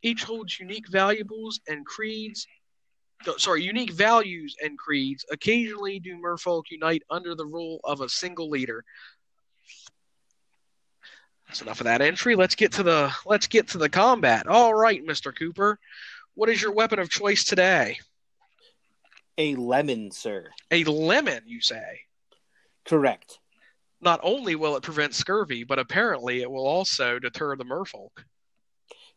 Each 0.03 0.23
holds 0.23 0.59
unique 0.59 0.87
valuables 0.89 1.61
and 1.67 1.85
creeds. 1.85 2.47
Sorry, 3.37 3.63
unique 3.63 3.93
values 3.93 4.55
and 4.63 4.77
creeds. 4.77 5.25
Occasionally, 5.31 5.99
do 5.99 6.17
merfolk 6.17 6.63
unite 6.71 7.03
under 7.09 7.35
the 7.35 7.45
rule 7.45 7.79
of 7.83 8.01
a 8.01 8.09
single 8.09 8.49
leader. 8.49 8.83
That's 11.47 11.61
enough 11.61 11.81
of 11.81 11.85
that 11.85 12.01
entry. 12.01 12.35
Let's 12.35 12.55
get 12.55 12.71
to 12.73 12.83
the 12.83 13.13
let's 13.25 13.47
get 13.47 13.67
to 13.69 13.77
the 13.77 13.89
combat. 13.89 14.47
All 14.47 14.73
right, 14.73 15.03
Mister 15.03 15.31
Cooper, 15.31 15.79
what 16.33 16.49
is 16.49 16.61
your 16.61 16.71
weapon 16.71 16.97
of 16.97 17.09
choice 17.09 17.43
today? 17.43 17.99
A 19.37 19.55
lemon, 19.55 20.11
sir. 20.11 20.51
A 20.71 20.83
lemon, 20.83 21.43
you 21.45 21.61
say? 21.61 22.01
Correct. 22.85 23.39
Not 24.01 24.19
only 24.23 24.55
will 24.55 24.75
it 24.75 24.83
prevent 24.83 25.13
scurvy, 25.13 25.63
but 25.63 25.79
apparently 25.79 26.41
it 26.41 26.49
will 26.49 26.65
also 26.65 27.19
deter 27.19 27.55
the 27.55 27.65
merfolk. 27.65 28.23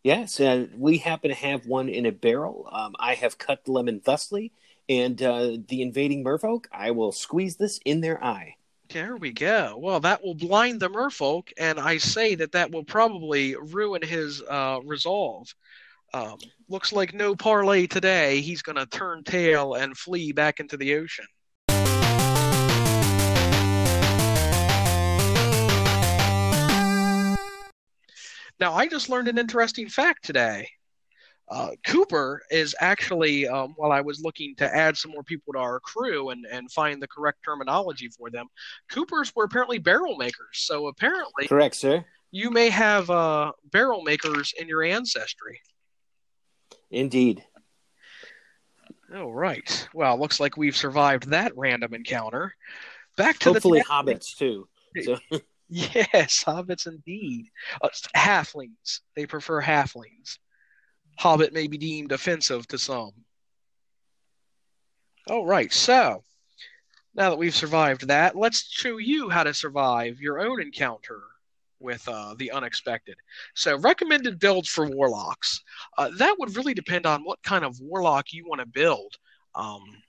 Yes, 0.03 0.39
uh, 0.39 0.67
we 0.77 0.99
happen 0.99 1.31
to 1.31 1.35
have 1.35 1.67
one 1.67 1.89
in 1.89 2.05
a 2.05 2.13
barrel. 2.13 2.69
Um, 2.71 2.95
I 3.01 3.15
have 3.15 3.39
cut 3.39 3.65
the 3.65 3.73
lemon 3.73 4.03
thusly, 4.05 4.53
and 4.89 5.21
uh, 5.23 5.57
the 5.67 5.81
invading 5.81 6.23
merfolk, 6.23 6.67
I 6.71 6.91
will 6.91 7.11
squeeze 7.11 7.57
this 7.57 7.81
in 7.87 8.03
their 8.03 8.23
eye. 8.23 8.57
There 8.91 9.17
we 9.17 9.33
go. 9.33 9.77
Well, 9.79 10.01
that 10.01 10.23
will 10.23 10.35
blind 10.35 10.81
the 10.81 10.91
merfolk, 10.91 11.49
and 11.57 11.81
I 11.81 11.97
say 11.97 12.35
that 12.35 12.53
that 12.53 12.71
will 12.71 12.85
probably 12.85 13.57
ruin 13.57 14.03
his 14.03 14.43
uh, 14.43 14.81
resolve. 14.85 15.55
Um, 16.15 16.39
looks 16.69 16.93
like 16.93 17.13
no 17.13 17.35
parlay 17.35 17.89
today. 17.89 18.41
He's 18.41 18.63
going 18.63 18.77
to 18.77 18.87
turn 18.87 19.25
tail 19.25 19.75
and 19.75 19.99
flee 19.99 20.31
back 20.31 20.61
into 20.61 20.77
the 20.77 20.95
ocean. 20.95 21.27
Now, 28.61 28.75
I 28.75 28.87
just 28.89 29.09
learned 29.09 29.27
an 29.27 29.39
interesting 29.39 29.89
fact 29.89 30.25
today. 30.25 30.69
Uh, 31.49 31.71
Cooper 31.85 32.43
is 32.49 32.77
actually, 32.79 33.49
um, 33.49 33.75
while 33.77 33.91
I 33.91 34.01
was 34.01 34.21
looking 34.23 34.55
to 34.59 34.73
add 34.73 34.97
some 34.97 35.11
more 35.11 35.25
people 35.25 35.53
to 35.55 35.59
our 35.59 35.81
crew 35.81 36.31
and, 36.31 36.47
and 36.47 36.71
find 36.71 37.03
the 37.03 37.09
correct 37.09 37.41
terminology 37.45 38.09
for 38.09 38.31
them, 38.31 38.47
Coopers 38.89 39.35
were 39.35 39.45
apparently 39.45 39.79
barrel 39.79 40.17
makers. 40.17 40.53
So 40.53 40.87
apparently, 40.87 41.49
correct, 41.49 41.75
sir. 41.75 42.05
You 42.31 42.53
may 42.53 42.71
have 42.71 43.11
uh, 43.11 43.51
barrel 43.73 44.03
makers 44.03 44.55
in 44.57 44.69
your 44.69 44.85
ancestry. 44.85 45.61
Indeed. 46.95 47.45
All 49.15 49.35
right. 49.35 49.89
Well, 49.93 50.19
looks 50.19 50.39
like 50.39 50.57
we've 50.57 50.77
survived 50.77 51.31
that 51.31 51.57
random 51.57 51.93
encounter. 51.93 52.55
Back 53.17 53.41
to 53.41 53.53
hopefully 53.53 53.81
the 53.81 53.85
hobbits 53.85 54.37
too. 54.37 54.69
So. 55.03 55.19
yes, 55.69 56.45
hobbits 56.45 56.87
indeed. 56.87 57.47
Uh, 57.83 57.89
halflings. 58.17 59.01
They 59.17 59.27
prefer 59.27 59.61
halflings. 59.61 60.39
Hobbit 61.19 61.53
may 61.53 61.67
be 61.67 61.79
deemed 61.79 62.13
offensive 62.13 62.67
to 62.69 62.79
some. 62.79 63.13
All 65.29 65.47
right. 65.47 65.73
So 65.73 66.23
now 67.15 67.31
that 67.31 67.39
we've 67.39 67.55
survived 67.55 68.07
that, 68.07 68.37
let's 68.37 68.69
show 68.71 68.99
you 68.99 69.31
how 69.31 69.43
to 69.43 69.55
survive 69.55 70.21
your 70.21 70.39
own 70.39 70.63
encounter 70.63 71.23
with 71.85 72.07
uh, 72.09 72.35
the 72.39 72.51
unexpected. 72.51 73.17
So, 73.55 73.79
recommended 73.79 74.41
builds 74.41 74.69
for 74.69 74.89
warlocks. 74.89 75.63
Uh, 75.97 76.11
that 76.17 76.37
would 76.39 76.57
really 76.57 76.75
depend 76.75 77.07
on 77.07 77.23
what 77.23 77.43
kind 77.43 77.65
of 77.65 77.79
warlock 77.81 78.33
you 78.33 78.45
want 78.49 78.61
to 78.61 78.67
build. 78.67 79.15
Um, 79.55 80.03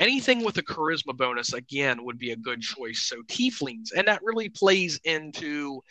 anything 0.00 0.42
with 0.42 0.56
a 0.56 0.62
charisma 0.62 1.16
bonus 1.16 1.52
again 1.52 2.04
would 2.04 2.18
be 2.18 2.32
a 2.32 2.36
good 2.36 2.62
choice. 2.62 3.02
So 3.02 3.22
tieflings, 3.28 3.92
and 3.94 4.08
that 4.08 4.22
really 4.24 4.48
plays 4.48 4.98
into 5.04 5.82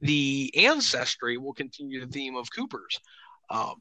the 0.00 0.50
ancestry. 0.56 1.36
We'll 1.36 1.52
continue 1.52 2.00
the 2.00 2.10
theme 2.10 2.34
of 2.34 2.48
Coopers. 2.52 2.98
Um, 3.50 3.76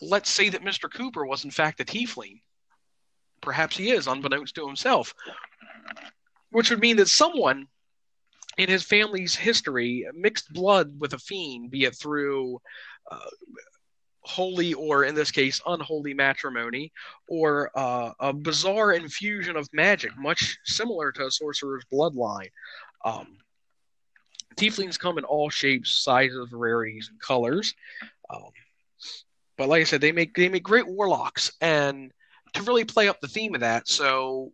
let's 0.00 0.30
say 0.30 0.48
that 0.48 0.62
Mr. 0.62 0.92
Cooper 0.92 1.24
was 1.24 1.44
in 1.44 1.50
fact 1.50 1.80
a 1.80 1.84
tiefling. 1.84 2.40
Perhaps 3.42 3.76
he 3.76 3.90
is, 3.90 4.06
unbeknownst 4.06 4.54
to 4.56 4.66
himself, 4.66 5.14
which 6.50 6.70
would 6.70 6.80
mean 6.80 6.96
that 6.96 7.08
someone 7.08 7.68
in 8.58 8.68
his 8.68 8.82
family's 8.82 9.34
history 9.34 10.06
mixed 10.14 10.52
blood 10.52 10.98
with 10.98 11.12
a 11.12 11.18
fiend, 11.18 11.70
be 11.70 11.84
it 11.84 11.94
through 11.94 12.60
uh, 13.10 13.30
holy 14.20 14.74
or 14.74 15.04
in 15.04 15.14
this 15.14 15.30
case 15.30 15.60
unholy 15.66 16.12
matrimony 16.12 16.92
or 17.28 17.70
uh, 17.76 18.10
a 18.18 18.32
bizarre 18.32 18.92
infusion 18.92 19.56
of 19.56 19.68
magic 19.72 20.10
much 20.18 20.58
similar 20.64 21.12
to 21.12 21.26
a 21.26 21.30
sorcerer's 21.30 21.84
bloodline. 21.92 22.50
Um, 23.04 23.38
tieflings 24.56 24.98
come 24.98 25.18
in 25.18 25.24
all 25.24 25.48
shapes 25.48 26.02
sizes 26.02 26.50
rarities 26.50 27.08
and 27.10 27.20
colors. 27.20 27.74
Um, 28.28 28.50
but 29.56 29.68
like 29.68 29.80
i 29.80 29.84
said 29.84 30.00
they 30.00 30.12
make 30.12 30.34
they 30.34 30.48
make 30.48 30.62
great 30.62 30.86
warlocks 30.86 31.52
and 31.60 32.12
to 32.52 32.62
really 32.62 32.84
play 32.84 33.08
up 33.08 33.20
the 33.20 33.28
theme 33.28 33.54
of 33.54 33.60
that 33.60 33.88
so 33.88 34.52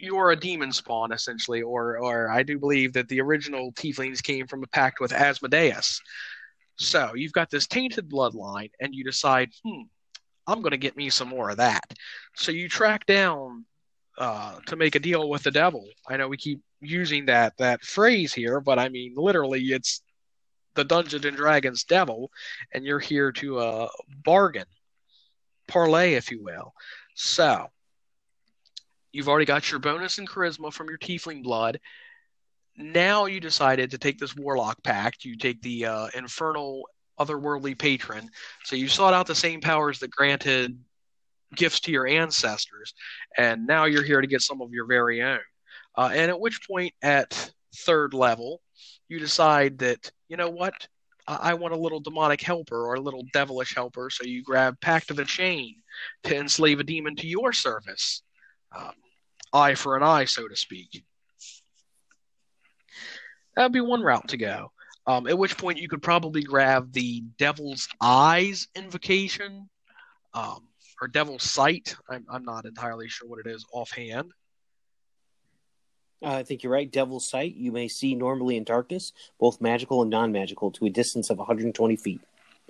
you're 0.00 0.30
a 0.30 0.36
demon 0.36 0.72
spawn 0.72 1.12
essentially 1.12 1.62
or 1.62 1.98
or 1.98 2.30
i 2.30 2.42
do 2.42 2.58
believe 2.58 2.92
that 2.92 3.08
the 3.08 3.20
original 3.20 3.72
tieflings 3.72 4.22
came 4.22 4.46
from 4.46 4.62
a 4.62 4.66
pact 4.68 5.00
with 5.00 5.12
asmodeus 5.12 6.00
so 6.76 7.14
you've 7.14 7.32
got 7.32 7.50
this 7.50 7.66
tainted 7.66 8.08
bloodline, 8.08 8.70
and 8.80 8.94
you 8.94 9.04
decide, 9.04 9.50
hmm, 9.64 9.82
I'm 10.46 10.60
going 10.60 10.72
to 10.72 10.76
get 10.76 10.96
me 10.96 11.10
some 11.10 11.28
more 11.28 11.50
of 11.50 11.58
that. 11.58 11.84
So 12.34 12.52
you 12.52 12.68
track 12.68 13.06
down 13.06 13.64
uh, 14.18 14.58
to 14.66 14.76
make 14.76 14.94
a 14.94 15.00
deal 15.00 15.28
with 15.28 15.42
the 15.42 15.50
devil. 15.50 15.86
I 16.08 16.16
know 16.16 16.28
we 16.28 16.36
keep 16.36 16.60
using 16.80 17.26
that 17.26 17.56
that 17.58 17.82
phrase 17.82 18.32
here, 18.32 18.60
but 18.60 18.78
I 18.78 18.88
mean 18.88 19.14
literally, 19.16 19.60
it's 19.72 20.02
the 20.74 20.84
Dungeons 20.84 21.24
and 21.24 21.36
Dragons 21.36 21.84
devil, 21.84 22.30
and 22.72 22.84
you're 22.84 22.98
here 22.98 23.32
to 23.32 23.58
uh, 23.58 23.88
bargain, 24.24 24.66
parlay, 25.68 26.14
if 26.14 26.30
you 26.30 26.42
will. 26.42 26.74
So 27.14 27.68
you've 29.14 29.28
already 29.28 29.46
got 29.46 29.70
your 29.70 29.80
bonus 29.80 30.18
in 30.18 30.26
charisma 30.26 30.72
from 30.72 30.88
your 30.88 30.98
tiefling 30.98 31.42
blood 31.42 31.78
now 32.76 33.26
you 33.26 33.40
decided 33.40 33.90
to 33.90 33.98
take 33.98 34.18
this 34.18 34.34
warlock 34.34 34.82
pact. 34.82 35.24
You 35.24 35.36
take 35.36 35.62
the 35.62 35.86
uh, 35.86 36.08
infernal 36.14 36.88
otherworldly 37.18 37.78
patron. 37.78 38.28
So 38.64 38.76
you 38.76 38.88
sought 38.88 39.14
out 39.14 39.26
the 39.26 39.34
same 39.34 39.60
powers 39.60 40.00
that 40.00 40.10
granted 40.10 40.76
gifts 41.54 41.80
to 41.80 41.92
your 41.92 42.06
ancestors, 42.06 42.94
and 43.38 43.66
now 43.66 43.84
you're 43.84 44.02
here 44.02 44.20
to 44.20 44.26
get 44.26 44.42
some 44.42 44.60
of 44.60 44.72
your 44.72 44.86
very 44.86 45.22
own. 45.22 45.38
Uh, 45.96 46.10
and 46.12 46.30
at 46.30 46.40
which 46.40 46.66
point, 46.66 46.92
at 47.02 47.52
third 47.76 48.12
level, 48.12 48.60
you 49.08 49.20
decide 49.20 49.78
that 49.78 50.10
you 50.28 50.36
know 50.36 50.50
what, 50.50 50.74
I 51.28 51.54
want 51.54 51.74
a 51.74 51.78
little 51.78 52.00
demonic 52.00 52.42
helper 52.42 52.84
or 52.84 52.94
a 52.94 53.00
little 53.00 53.22
devilish 53.32 53.74
helper. 53.74 54.10
So 54.10 54.24
you 54.24 54.42
grab 54.42 54.80
Pact 54.80 55.10
of 55.10 55.16
the 55.16 55.24
Chain 55.24 55.76
to 56.24 56.36
enslave 56.36 56.80
a 56.80 56.84
demon 56.84 57.14
to 57.16 57.26
your 57.26 57.52
service, 57.52 58.22
um, 58.76 58.92
eye 59.54 59.74
for 59.76 59.96
an 59.96 60.02
eye, 60.02 60.24
so 60.24 60.48
to 60.48 60.56
speak. 60.56 61.04
That 63.56 63.62
would 63.62 63.72
be 63.72 63.80
one 63.80 64.02
route 64.02 64.28
to 64.28 64.36
go. 64.36 64.72
Um, 65.06 65.26
at 65.26 65.38
which 65.38 65.56
point 65.56 65.78
you 65.78 65.88
could 65.88 66.02
probably 66.02 66.42
grab 66.42 66.92
the 66.92 67.22
Devil's 67.38 67.88
Eyes 68.00 68.68
invocation 68.74 69.68
um, 70.32 70.66
or 71.00 71.08
Devil's 71.08 71.44
Sight. 71.44 71.94
I'm, 72.08 72.26
I'm 72.28 72.44
not 72.44 72.64
entirely 72.64 73.08
sure 73.08 73.28
what 73.28 73.38
it 73.38 73.46
is 73.46 73.64
offhand. 73.72 74.32
Uh, 76.22 76.36
I 76.36 76.42
think 76.42 76.62
you're 76.62 76.72
right. 76.72 76.90
Devil's 76.90 77.28
Sight, 77.28 77.54
you 77.54 77.70
may 77.70 77.86
see 77.86 78.14
normally 78.14 78.56
in 78.56 78.64
darkness, 78.64 79.12
both 79.38 79.60
magical 79.60 80.00
and 80.00 80.10
non 80.10 80.32
magical, 80.32 80.70
to 80.72 80.86
a 80.86 80.90
distance 80.90 81.28
of 81.28 81.36
120 81.36 81.96
feet. 81.96 82.20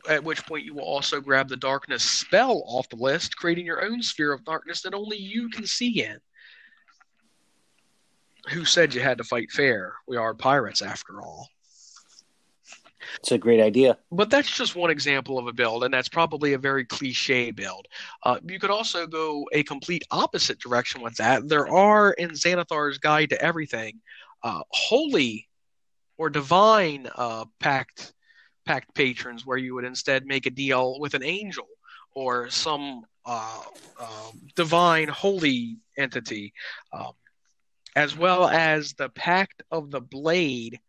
At 0.08 0.24
which 0.24 0.44
point 0.44 0.64
you 0.64 0.74
will 0.74 0.82
also 0.82 1.20
grab 1.20 1.48
the 1.48 1.56
darkness 1.56 2.02
spell 2.02 2.64
off 2.66 2.88
the 2.88 2.96
list, 2.96 3.36
creating 3.36 3.64
your 3.64 3.84
own 3.84 4.02
sphere 4.02 4.32
of 4.32 4.44
darkness 4.44 4.82
that 4.82 4.92
only 4.92 5.16
you 5.16 5.48
can 5.50 5.66
see 5.66 6.02
in 6.04 6.18
who 8.48 8.64
said 8.64 8.94
you 8.94 9.00
had 9.00 9.18
to 9.18 9.24
fight 9.24 9.50
fair? 9.50 9.94
We 10.06 10.16
are 10.16 10.34
pirates 10.34 10.82
after 10.82 11.22
all. 11.22 11.48
It's 13.18 13.32
a 13.32 13.38
great 13.38 13.60
idea. 13.60 13.98
But 14.10 14.30
that's 14.30 14.50
just 14.50 14.76
one 14.76 14.90
example 14.90 15.38
of 15.38 15.46
a 15.46 15.52
build, 15.52 15.84
and 15.84 15.92
that's 15.92 16.08
probably 16.08 16.54
a 16.54 16.58
very 16.58 16.84
cliche 16.84 17.50
build. 17.50 17.86
Uh, 18.22 18.38
you 18.46 18.58
could 18.58 18.70
also 18.70 19.06
go 19.06 19.46
a 19.52 19.62
complete 19.62 20.04
opposite 20.10 20.58
direction 20.58 21.02
with 21.02 21.14
that. 21.16 21.48
There 21.48 21.68
are 21.68 22.12
in 22.12 22.30
Xanathar's 22.30 22.98
Guide 22.98 23.30
to 23.30 23.42
Everything, 23.42 24.00
uh, 24.42 24.62
holy 24.70 25.48
or 26.16 26.30
divine 26.30 27.08
uh, 27.14 27.44
pact 27.60 28.12
pact 28.66 28.94
patrons, 28.94 29.44
where 29.44 29.58
you 29.58 29.74
would 29.74 29.84
instead 29.84 30.24
make 30.26 30.46
a 30.46 30.50
deal 30.50 30.98
with 30.98 31.14
an 31.14 31.22
angel 31.22 31.66
or 32.14 32.48
some 32.48 33.04
uh, 33.26 33.62
um, 34.00 34.40
divine 34.54 35.08
holy 35.08 35.76
entity. 35.98 36.52
Um, 36.92 37.12
as 37.96 38.16
well 38.16 38.48
as 38.48 38.94
the 38.94 39.08
Pact 39.08 39.62
of 39.70 39.90
the 39.90 40.00
Blade. 40.00 40.80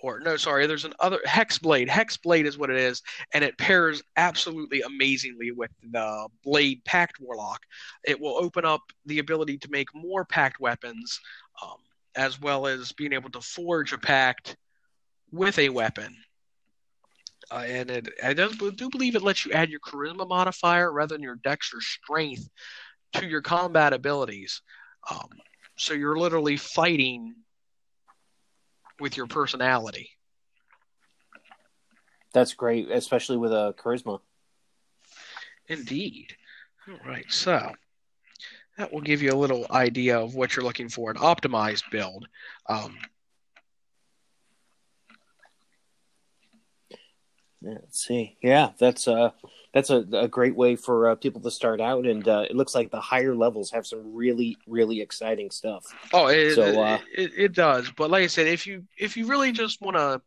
Or 0.00 0.20
no, 0.20 0.36
sorry, 0.36 0.66
there's 0.66 0.84
an 0.84 0.94
other 1.00 1.20
Hexblade. 1.26 1.88
Hexblade 1.88 2.44
is 2.44 2.58
what 2.58 2.70
it 2.70 2.76
is, 2.76 3.02
and 3.32 3.42
it 3.42 3.58
pairs 3.58 4.02
absolutely 4.16 4.82
amazingly 4.82 5.50
with 5.50 5.70
the 5.82 6.28
Blade 6.44 6.84
Pact 6.84 7.18
Warlock. 7.18 7.62
It 8.04 8.20
will 8.20 8.36
open 8.36 8.64
up 8.64 8.82
the 9.06 9.18
ability 9.18 9.58
to 9.58 9.70
make 9.70 9.88
more 9.94 10.24
Pact 10.24 10.60
weapons, 10.60 11.18
um, 11.62 11.78
as 12.14 12.40
well 12.40 12.66
as 12.66 12.92
being 12.92 13.14
able 13.14 13.30
to 13.30 13.40
forge 13.40 13.92
a 13.92 13.98
Pact 13.98 14.56
with 15.32 15.58
a 15.58 15.70
weapon. 15.70 16.14
Uh, 17.50 17.64
and 17.66 17.90
it, 17.90 18.08
I 18.22 18.34
do, 18.34 18.72
do 18.72 18.90
believe 18.90 19.14
it 19.14 19.22
lets 19.22 19.44
you 19.44 19.52
add 19.52 19.70
your 19.70 19.80
charisma 19.80 20.28
modifier 20.28 20.92
rather 20.92 21.14
than 21.14 21.22
your 21.22 21.36
dex 21.36 21.72
or 21.74 21.80
strength 21.80 22.48
to 23.14 23.26
your 23.26 23.40
combat 23.40 23.92
abilities. 23.92 24.62
Um, 25.10 25.28
so 25.76 25.94
you're 25.94 26.18
literally 26.18 26.56
fighting 26.56 27.34
with 28.98 29.16
your 29.16 29.26
personality. 29.26 30.10
That's 32.32 32.54
great, 32.54 32.90
especially 32.90 33.36
with 33.36 33.52
a 33.52 33.74
charisma. 33.78 34.20
Indeed. 35.68 36.36
All 36.88 37.10
right, 37.10 37.24
so 37.28 37.72
that 38.78 38.92
will 38.92 39.00
give 39.00 39.22
you 39.22 39.30
a 39.30 39.34
little 39.34 39.66
idea 39.70 40.18
of 40.18 40.34
what 40.34 40.54
you're 40.54 40.64
looking 40.64 40.88
for 40.88 41.10
an 41.10 41.16
optimized 41.16 41.90
build. 41.90 42.28
Um, 42.68 42.96
let's 47.62 48.04
see. 48.04 48.36
Yeah, 48.42 48.70
that's 48.78 49.08
uh 49.08 49.30
that's 49.76 49.90
a, 49.90 50.06
a 50.14 50.26
great 50.26 50.56
way 50.56 50.74
for 50.74 51.10
uh, 51.10 51.14
people 51.16 51.42
to 51.42 51.50
start 51.50 51.82
out, 51.82 52.06
and 52.06 52.26
uh, 52.26 52.46
it 52.48 52.56
looks 52.56 52.74
like 52.74 52.90
the 52.90 52.98
higher 52.98 53.34
levels 53.34 53.70
have 53.72 53.86
some 53.86 54.14
really 54.14 54.56
really 54.66 55.02
exciting 55.02 55.50
stuff. 55.50 55.84
Oh, 56.14 56.28
it, 56.28 56.54
so, 56.54 56.82
uh, 56.82 56.98
it, 57.14 57.32
it 57.36 57.52
does. 57.52 57.92
But 57.94 58.10
like 58.10 58.24
I 58.24 58.26
said, 58.26 58.46
if 58.46 58.66
you 58.66 58.84
if 58.96 59.18
you 59.18 59.26
really 59.26 59.52
just 59.52 59.82
want 59.82 59.98
to 59.98 60.22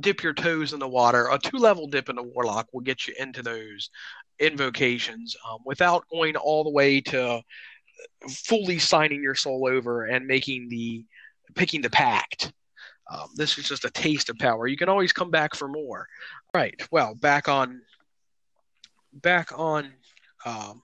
dip 0.00 0.22
your 0.22 0.32
toes 0.32 0.72
in 0.72 0.78
the 0.78 0.88
water, 0.88 1.28
a 1.30 1.38
two 1.38 1.58
level 1.58 1.86
dip 1.86 2.08
in 2.08 2.16
the 2.16 2.22
warlock 2.22 2.68
will 2.72 2.80
get 2.80 3.06
you 3.06 3.12
into 3.18 3.42
those 3.42 3.90
invocations 4.38 5.36
um, 5.46 5.58
without 5.66 6.08
going 6.10 6.34
all 6.36 6.64
the 6.64 6.70
way 6.70 7.02
to 7.02 7.42
fully 8.30 8.78
signing 8.78 9.22
your 9.22 9.34
soul 9.34 9.68
over 9.70 10.06
and 10.06 10.26
making 10.26 10.70
the 10.70 11.04
picking 11.54 11.82
the 11.82 11.90
pact. 11.90 12.54
Um, 13.12 13.28
this 13.36 13.58
is 13.58 13.68
just 13.68 13.84
a 13.84 13.90
taste 13.90 14.30
of 14.30 14.38
power. 14.38 14.66
You 14.66 14.78
can 14.78 14.88
always 14.88 15.12
come 15.12 15.30
back 15.30 15.54
for 15.54 15.68
more. 15.68 16.08
Right. 16.54 16.80
Well, 16.90 17.14
back 17.14 17.50
on 17.50 17.82
back 19.14 19.50
on 19.56 19.92
um, 20.44 20.82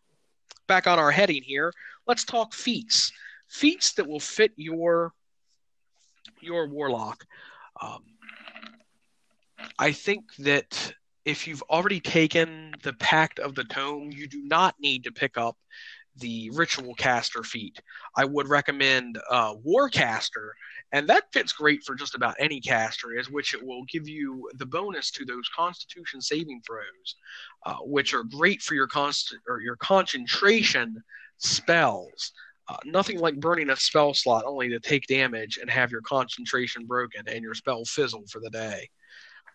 back 0.67 0.87
on 0.87 0.99
our 0.99 1.11
heading 1.11 1.43
here, 1.43 1.73
let's 2.07 2.25
talk 2.25 2.55
feats. 2.55 3.13
Feats 3.49 3.93
that 3.95 4.07
will 4.07 4.21
fit 4.21 4.53
your 4.57 5.13
your 6.41 6.69
warlock. 6.69 7.25
Um, 7.81 8.05
I 9.79 9.93
think 9.93 10.35
that 10.39 10.95
if 11.25 11.47
you've 11.47 11.63
already 11.63 12.01
taken 12.01 12.73
the 12.83 12.95
Pact 12.95 13.39
of 13.39 13.55
the 13.55 13.65
Tome, 13.65 14.11
you 14.11 14.27
do 14.27 14.43
not 14.43 14.75
need 14.81 15.05
to 15.05 15.13
pick 15.13 15.37
up 15.37 15.57
the 16.17 16.51
Ritual 16.55 16.95
Caster 16.95 17.43
feat. 17.43 17.81
I 18.17 18.25
would 18.25 18.49
recommend 18.49 19.19
uh, 19.31 19.55
Warcaster 19.55 20.53
and 20.93 21.09
that 21.09 21.33
fits 21.33 21.53
great 21.53 21.85
for 21.85 21.95
just 21.95 22.15
about 22.15 22.35
any 22.39 22.61
caster, 22.61 23.19
as 23.19 23.31
which 23.31 23.55
it 23.55 23.65
will 23.65 23.85
give 23.85 24.09
you 24.09 24.49
the 24.55 24.67
bonus 24.67 25.11
to 25.13 25.25
those 25.25 25.49
Constitution 25.55 26.21
saving 26.21 26.61
throws, 26.67 27.17
uh, 27.67 27.77
which 27.83 28.13
are 28.13 28.25
great 28.25 28.61
for 28.61 28.75
your 28.75 28.89
const 28.89 29.37
or 29.49 29.61
your 29.61 29.77
concentration 29.77 31.03
spells. 31.39 32.33
Uh, 32.69 32.77
nothing 32.85 33.19
like 33.19 33.39
burning 33.41 33.71
a 33.71 33.77
spell 33.77 34.15
slot 34.15 34.45
only 34.47 34.69
to 34.69 34.79
take 34.79 35.07
damage 35.07 35.59
and 35.61 35.71
have 35.71 35.91
your 35.91 36.03
concentration 36.03 36.87
broken 36.87 37.23
and 37.27 37.43
your 37.43 37.55
spell 37.55 37.85
fizzle 37.85 38.25
for 38.31 38.41
the 38.41 38.51
day. 38.51 38.89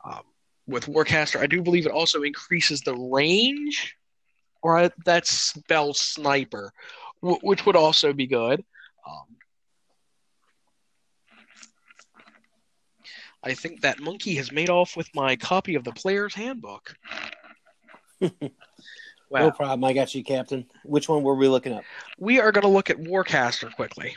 Um, 0.04 0.22
with 0.68 0.88
Warcaster, 0.88 1.40
I 1.40 1.48
do 1.48 1.62
believe 1.62 1.86
it 1.86 1.92
also 1.92 2.24
increases 2.24 2.82
the 2.82 2.96
range, 2.96 3.96
or 4.62 4.90
that 5.06 5.28
spell 5.28 5.94
sniper, 5.94 6.74
w- 7.22 7.40
which 7.44 7.66
would 7.66 7.76
also 7.76 8.14
be 8.14 8.26
good. 8.26 8.64
Um, 9.08 9.36
I 13.46 13.54
think 13.54 13.82
that 13.82 14.00
monkey 14.00 14.36
has 14.36 14.52
made 14.52 14.70
off 14.70 14.98
with 14.98 15.14
my 15.14 15.36
copy 15.36 15.76
of 15.76 15.84
the 15.84 15.92
Player's 15.92 16.34
Handbook. 16.34 16.96
No 19.32 19.52
problem. 19.52 19.84
I 19.84 19.94
got 19.94 20.14
you, 20.16 20.24
Captain. 20.24 20.66
Which 20.84 21.10
one 21.10 21.24
were 21.24 21.36
we 21.36 21.48
looking 21.48 21.74
up? 21.74 21.84
We 22.18 22.40
are 22.40 22.52
going 22.52 22.64
to 22.64 22.70
look 22.70 22.90
at 22.90 22.98
Warcaster 22.98 23.74
quickly. 23.74 24.16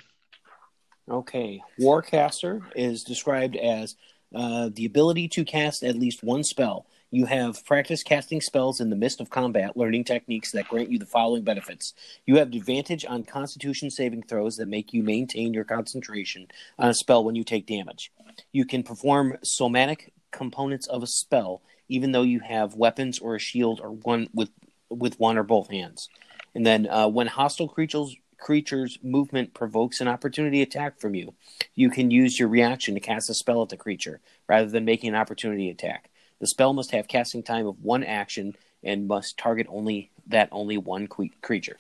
Okay. 1.11 1.63
Warcaster 1.81 2.61
is 2.77 3.03
described 3.03 3.57
as 3.57 3.97
uh, 4.35 4.71
the 4.73 4.85
ability 4.85 5.29
to 5.29 5.45
cast 5.45 5.83
at 5.83 5.97
least 5.97 6.23
one 6.23 6.45
spell. 6.45 6.87
You 7.11 7.25
have 7.25 7.65
practiced 7.65 8.05
casting 8.05 8.43
spells 8.43 8.81
in 8.81 8.91
the 8.91 8.97
midst 8.97 9.21
of 9.21 9.31
combat, 9.31 9.79
learning 9.79 10.05
techniques 10.05 10.53
that 10.53 10.69
grant 10.69 10.91
you 10.91 10.99
the 10.99 11.07
following 11.07 11.43
benefits. 11.43 11.95
You 12.27 12.37
have 12.37 12.53
advantage 12.53 13.07
on 13.09 13.25
constitution 13.25 13.91
saving 13.91 14.25
throws 14.25 14.57
that 14.57 14.69
make 14.69 14.93
you 14.93 15.03
maintain 15.03 15.55
your 15.55 15.65
concentration 15.65 16.49
on 16.79 16.91
a 16.91 16.95
spell 16.95 17.25
when 17.25 17.35
you 17.35 17.45
take 17.45 17.67
damage. 17.67 18.13
You 18.53 18.65
can 18.65 18.83
perform 18.83 19.39
somatic 19.43 20.13
components 20.31 20.87
of 20.87 21.03
a 21.03 21.07
spell 21.07 21.63
even 21.89 22.13
though 22.13 22.23
you 22.23 22.41
have 22.41 22.75
weapons 22.75 23.19
or 23.19 23.35
a 23.35 23.41
shield 23.41 23.81
or 23.83 23.91
one 23.91 24.29
with 24.33 24.51
with 24.91 25.19
one 25.19 25.37
or 25.37 25.43
both 25.43 25.71
hands. 25.71 26.09
And 26.55 26.65
then 26.65 26.89
uh, 26.89 27.09
when 27.09 27.27
hostile 27.27 27.69
creatures 27.69 28.15
creature's 28.39 28.99
movement 29.03 29.53
provokes 29.53 30.01
an 30.01 30.07
opportunity 30.07 30.63
attack 30.63 31.01
from 31.01 31.15
you, 31.15 31.35
you 31.75 31.91
can 31.91 32.11
use 32.11 32.39
your 32.39 32.49
reaction 32.49 32.95
to 32.95 33.01
cast 33.01 33.29
a 33.29 33.35
spell 33.35 33.63
at 33.63 33.69
the 33.69 33.77
creature 33.77 34.21
rather 34.49 34.69
than 34.69 34.85
making 34.85 35.09
an 35.11 35.17
opportunity 35.17 35.69
attack. 35.71 36.09
The 36.41 36.47
spell 36.47 36.73
must 36.73 36.93
have 36.93 37.09
casting 37.09 37.43
time 37.43 37.67
of 37.67 37.83
one 37.83 38.05
action 38.05 38.55
and 38.85 39.09
must 39.09 39.39
target 39.39 39.67
only 39.69 40.11
that 40.29 40.49
only 40.53 40.79
one 40.79 41.09
que- 41.09 41.33
creature. 41.43 41.77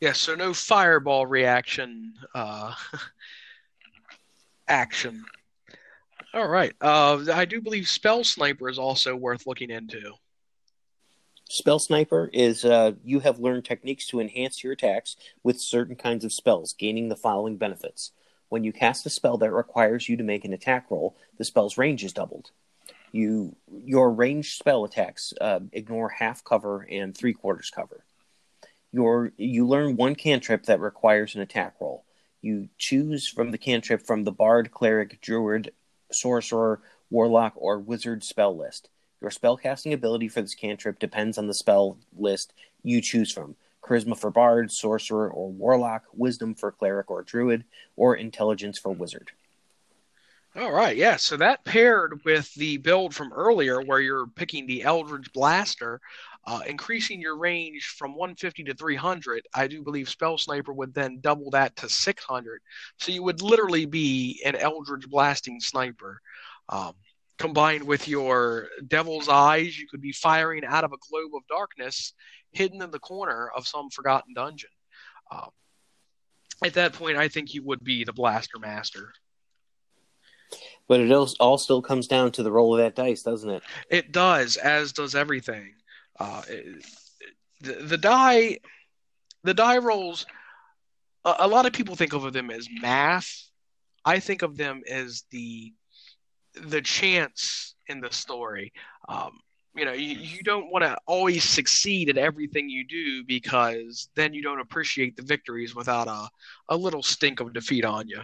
Yeah, 0.00 0.12
so 0.12 0.34
no 0.34 0.52
fireball 0.52 1.26
reaction 1.26 2.14
uh, 2.34 2.74
action. 4.68 5.24
All 6.32 6.48
right. 6.48 6.72
Uh, 6.80 7.24
I 7.32 7.44
do 7.44 7.60
believe 7.60 7.88
Spell 7.88 8.22
Sniper 8.22 8.68
is 8.68 8.78
also 8.78 9.16
worth 9.16 9.46
looking 9.46 9.70
into. 9.70 10.12
Spell 11.48 11.80
Sniper 11.80 12.30
is 12.32 12.64
uh, 12.64 12.92
you 13.02 13.18
have 13.20 13.40
learned 13.40 13.64
techniques 13.64 14.06
to 14.06 14.20
enhance 14.20 14.62
your 14.62 14.72
attacks 14.72 15.16
with 15.42 15.60
certain 15.60 15.96
kinds 15.96 16.24
of 16.24 16.32
spells, 16.32 16.74
gaining 16.74 17.08
the 17.08 17.16
following 17.16 17.56
benefits. 17.56 18.12
When 18.48 18.62
you 18.62 18.72
cast 18.72 19.06
a 19.06 19.10
spell 19.10 19.38
that 19.38 19.50
requires 19.50 20.08
you 20.08 20.16
to 20.16 20.22
make 20.22 20.44
an 20.44 20.52
attack 20.52 20.86
roll, 20.90 21.16
the 21.38 21.44
spell's 21.44 21.76
range 21.76 22.04
is 22.04 22.12
doubled. 22.12 22.52
You 23.10 23.56
your 23.68 24.12
ranged 24.12 24.56
spell 24.56 24.84
attacks 24.84 25.32
uh, 25.40 25.60
ignore 25.72 26.10
half 26.10 26.44
cover 26.44 26.86
and 26.88 27.16
three 27.16 27.32
quarters 27.32 27.72
cover. 27.74 28.04
Your 28.92 29.32
you 29.36 29.66
learn 29.66 29.96
one 29.96 30.14
cantrip 30.14 30.66
that 30.66 30.78
requires 30.78 31.34
an 31.34 31.40
attack 31.40 31.74
roll. 31.80 32.04
You 32.40 32.68
choose 32.78 33.26
from 33.26 33.50
the 33.50 33.58
cantrip 33.58 34.06
from 34.06 34.22
the 34.22 34.32
bard, 34.32 34.70
cleric, 34.70 35.20
druid, 35.20 35.72
sorcerer, 36.12 36.80
warlock, 37.10 37.52
or 37.56 37.78
wizard 37.78 38.24
spell 38.24 38.56
list. 38.56 38.88
Your 39.20 39.30
spellcasting 39.30 39.92
ability 39.92 40.28
for 40.28 40.40
this 40.40 40.54
cantrip 40.54 40.98
depends 40.98 41.36
on 41.36 41.46
the 41.46 41.54
spell 41.54 41.98
list 42.16 42.52
you 42.82 43.00
choose 43.00 43.30
from 43.30 43.56
charisma 43.82 44.16
for 44.16 44.30
bard, 44.30 44.70
sorcerer, 44.70 45.28
or 45.30 45.50
warlock, 45.50 46.04
wisdom 46.12 46.54
for 46.54 46.70
cleric 46.70 47.10
or 47.10 47.22
druid, 47.22 47.64
or 47.96 48.14
intelligence 48.14 48.78
for 48.78 48.92
wizard. 48.92 49.30
All 50.56 50.72
right, 50.72 50.96
yeah. 50.96 51.16
So 51.16 51.36
that 51.36 51.64
paired 51.64 52.24
with 52.24 52.52
the 52.54 52.76
build 52.78 53.14
from 53.14 53.32
earlier, 53.32 53.80
where 53.80 54.00
you're 54.00 54.26
picking 54.26 54.66
the 54.66 54.82
Eldritch 54.82 55.32
Blaster, 55.32 56.00
uh, 56.46 56.60
increasing 56.66 57.20
your 57.20 57.36
range 57.36 57.94
from 57.98 58.12
150 58.12 58.64
to 58.64 58.74
300. 58.74 59.46
I 59.54 59.66
do 59.66 59.82
believe 59.82 60.08
Spell 60.08 60.38
Sniper 60.38 60.72
would 60.72 60.94
then 60.94 61.18
double 61.20 61.50
that 61.50 61.76
to 61.76 61.88
600. 61.88 62.62
So 62.98 63.12
you 63.12 63.22
would 63.22 63.42
literally 63.42 63.86
be 63.86 64.42
an 64.44 64.56
Eldritch 64.56 65.08
Blasting 65.08 65.60
Sniper. 65.60 66.20
Um, 66.68 66.94
combined 67.38 67.84
with 67.84 68.06
your 68.06 68.68
Devil's 68.86 69.28
Eyes, 69.28 69.78
you 69.78 69.86
could 69.88 70.00
be 70.00 70.12
firing 70.12 70.64
out 70.64 70.84
of 70.84 70.92
a 70.92 70.98
globe 71.10 71.34
of 71.34 71.42
darkness 71.48 72.14
hidden 72.52 72.82
in 72.82 72.90
the 72.90 72.98
corner 72.98 73.50
of 73.54 73.66
some 73.66 73.90
forgotten 73.90 74.34
dungeon. 74.34 74.70
Um, 75.30 75.50
at 76.64 76.74
that 76.74 76.92
point, 76.92 77.16
I 77.16 77.28
think 77.28 77.54
you 77.54 77.62
would 77.64 77.82
be 77.82 78.04
the 78.04 78.12
Blaster 78.12 78.58
Master. 78.58 79.12
But 80.88 81.00
it 81.00 81.12
all 81.38 81.58
still 81.58 81.80
comes 81.80 82.08
down 82.08 82.32
to 82.32 82.42
the 82.42 82.50
roll 82.50 82.74
of 82.74 82.80
that 82.80 82.96
dice, 82.96 83.22
doesn't 83.22 83.48
it? 83.48 83.62
It 83.88 84.12
does, 84.12 84.56
as 84.56 84.92
does 84.92 85.14
everything. 85.14 85.74
Uh, 86.20 86.42
the, 87.62 87.72
the 87.72 87.98
die, 87.98 88.58
the 89.42 89.54
die 89.54 89.78
rolls. 89.78 90.26
A, 91.24 91.34
a 91.40 91.48
lot 91.48 91.66
of 91.66 91.72
people 91.72 91.96
think 91.96 92.12
of 92.12 92.30
them 92.32 92.50
as 92.50 92.68
math. 92.80 93.50
I 94.04 94.20
think 94.20 94.42
of 94.42 94.56
them 94.56 94.82
as 94.88 95.24
the 95.30 95.72
the 96.54 96.82
chance 96.82 97.74
in 97.88 98.00
the 98.00 98.10
story. 98.10 98.72
Um, 99.08 99.38
you 99.74 99.84
know, 99.84 99.92
you, 99.92 100.16
you 100.16 100.42
don't 100.42 100.70
want 100.70 100.82
to 100.82 100.96
always 101.06 101.44
succeed 101.44 102.08
at 102.10 102.18
everything 102.18 102.68
you 102.68 102.84
do 102.86 103.24
because 103.24 104.08
then 104.16 104.34
you 104.34 104.42
don't 104.42 104.60
appreciate 104.60 105.16
the 105.16 105.22
victories 105.22 105.74
without 105.74 106.08
a, 106.08 106.28
a 106.68 106.76
little 106.76 107.02
stink 107.02 107.40
of 107.40 107.52
defeat 107.52 107.84
on 107.84 108.08
you. 108.08 108.20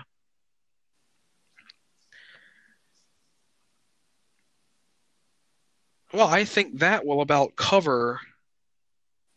Well, 6.16 6.29
I 6.29 6.46
think 6.46 6.79
that 6.79 7.05
will 7.05 7.20
about 7.20 7.57
cover 7.57 8.18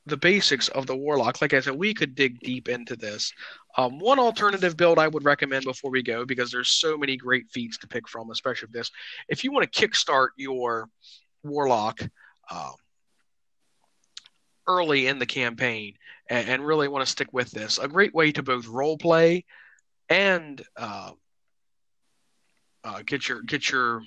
the 0.05 0.15
basics 0.15 0.69
of 0.69 0.87
the 0.87 0.95
Warlock. 0.95 1.41
Like 1.41 1.53
I 1.53 1.59
said, 1.59 1.75
we 1.75 1.93
could 1.93 2.15
dig 2.15 2.39
deep 2.39 2.69
into 2.69 2.95
this. 2.95 3.33
Um, 3.75 3.99
one 3.99 4.17
alternative 4.17 4.77
build 4.77 4.97
I 4.97 5.09
would 5.09 5.25
recommend 5.25 5.65
before 5.65 5.91
we 5.91 6.01
go, 6.01 6.23
because 6.23 6.51
there's 6.51 6.69
so 6.69 6.97
many 6.97 7.17
great 7.17 7.49
feats 7.51 7.77
to 7.79 7.87
pick 7.89 8.07
from, 8.07 8.31
especially 8.31 8.69
this. 8.71 8.91
If 9.27 9.43
you 9.43 9.51
want 9.51 9.69
to 9.69 9.87
kickstart 9.87 10.29
your 10.37 10.87
Warlock 11.43 11.99
uh, 12.49 12.71
early 14.65 15.07
in 15.07 15.19
the 15.19 15.25
campaign 15.25 15.95
and, 16.29 16.47
and, 16.47 16.65
really 16.65 16.87
want 16.87 17.05
to 17.05 17.11
stick 17.11 17.33
with 17.33 17.51
this, 17.51 17.77
a 17.77 17.89
great 17.89 18.15
way 18.15 18.31
to 18.31 18.41
both 18.41 18.67
role 18.67 18.97
play 18.97 19.43
and 20.07 20.61
uh, 20.77 21.11
uh, 22.85 23.01
get 23.05 23.27
your 23.27 23.41
get 23.41 23.69
your 23.69 24.01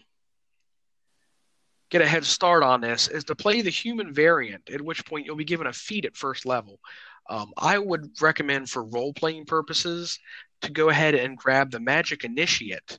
get 1.93 2.01
a 2.01 2.09
head 2.09 2.25
start 2.25 2.63
on 2.63 2.81
this 2.81 3.07
is 3.09 3.23
to 3.25 3.37
play 3.37 3.61
the 3.61 3.69
human 3.69 4.15
variant, 4.15 4.71
at 4.71 4.81
which 4.81 5.05
point 5.05 5.27
you'll 5.27 5.37
be 5.37 5.45
given 5.45 5.67
a 5.67 5.73
feat 5.73 6.07
at 6.07 6.17
first 6.17 6.47
level. 6.47 6.81
Um, 7.29 7.53
I 7.59 7.79
would 7.79 8.11
recommend 8.21 8.71
for 8.71 8.83
role 8.83 9.13
playing 9.13 9.45
purposes 9.45 10.19
to 10.63 10.73
go 10.73 10.89
ahead 10.89 11.15
and 11.15 11.37
grab 11.37 11.71
the 11.71 11.81
Magic 11.81 12.25
Initiate 12.25 12.99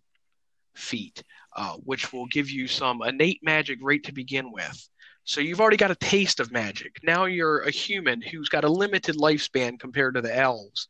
feat, 0.75 1.23
uh, 1.55 1.73
which 1.83 2.13
will 2.13 2.27
give 2.27 2.51
you 2.51 2.67
some 2.67 3.01
innate 3.01 3.39
magic 3.43 3.79
right 3.81 4.03
to 4.03 4.13
begin 4.13 4.51
with. 4.51 4.89
So 5.23 5.41
you've 5.41 5.61
already 5.61 5.77
got 5.77 5.91
a 5.91 5.95
taste 5.95 6.39
of 6.39 6.51
magic. 6.51 6.99
Now 7.03 7.25
you're 7.25 7.61
a 7.61 7.71
human 7.71 8.21
who's 8.21 8.49
got 8.49 8.63
a 8.63 8.69
limited 8.69 9.17
lifespan 9.17 9.79
compared 9.79 10.13
to 10.15 10.21
the 10.21 10.35
elves. 10.35 10.87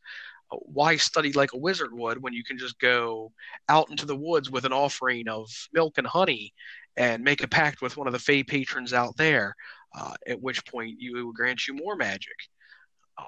Uh, 0.52 0.56
why 0.56 0.96
study 0.96 1.32
like 1.32 1.54
a 1.54 1.58
wizard 1.58 1.92
would 1.92 2.22
when 2.22 2.34
you 2.34 2.44
can 2.44 2.58
just 2.58 2.78
go 2.78 3.32
out 3.68 3.90
into 3.90 4.04
the 4.04 4.16
woods 4.16 4.50
with 4.50 4.66
an 4.66 4.72
offering 4.72 5.28
of 5.28 5.48
milk 5.72 5.96
and 5.96 6.06
honey 6.06 6.52
and 6.96 7.24
make 7.24 7.42
a 7.42 7.48
pact 7.48 7.82
with 7.82 7.96
one 7.96 8.06
of 8.06 8.12
the 8.12 8.18
Fey 8.18 8.42
patrons 8.44 8.92
out 8.92 9.16
there, 9.16 9.54
uh, 9.98 10.14
at 10.26 10.40
which 10.40 10.64
point 10.66 11.00
you 11.00 11.14
will 11.14 11.32
grant 11.32 11.66
you 11.66 11.74
more 11.74 11.96
magic. 11.96 12.36
Um, 13.18 13.26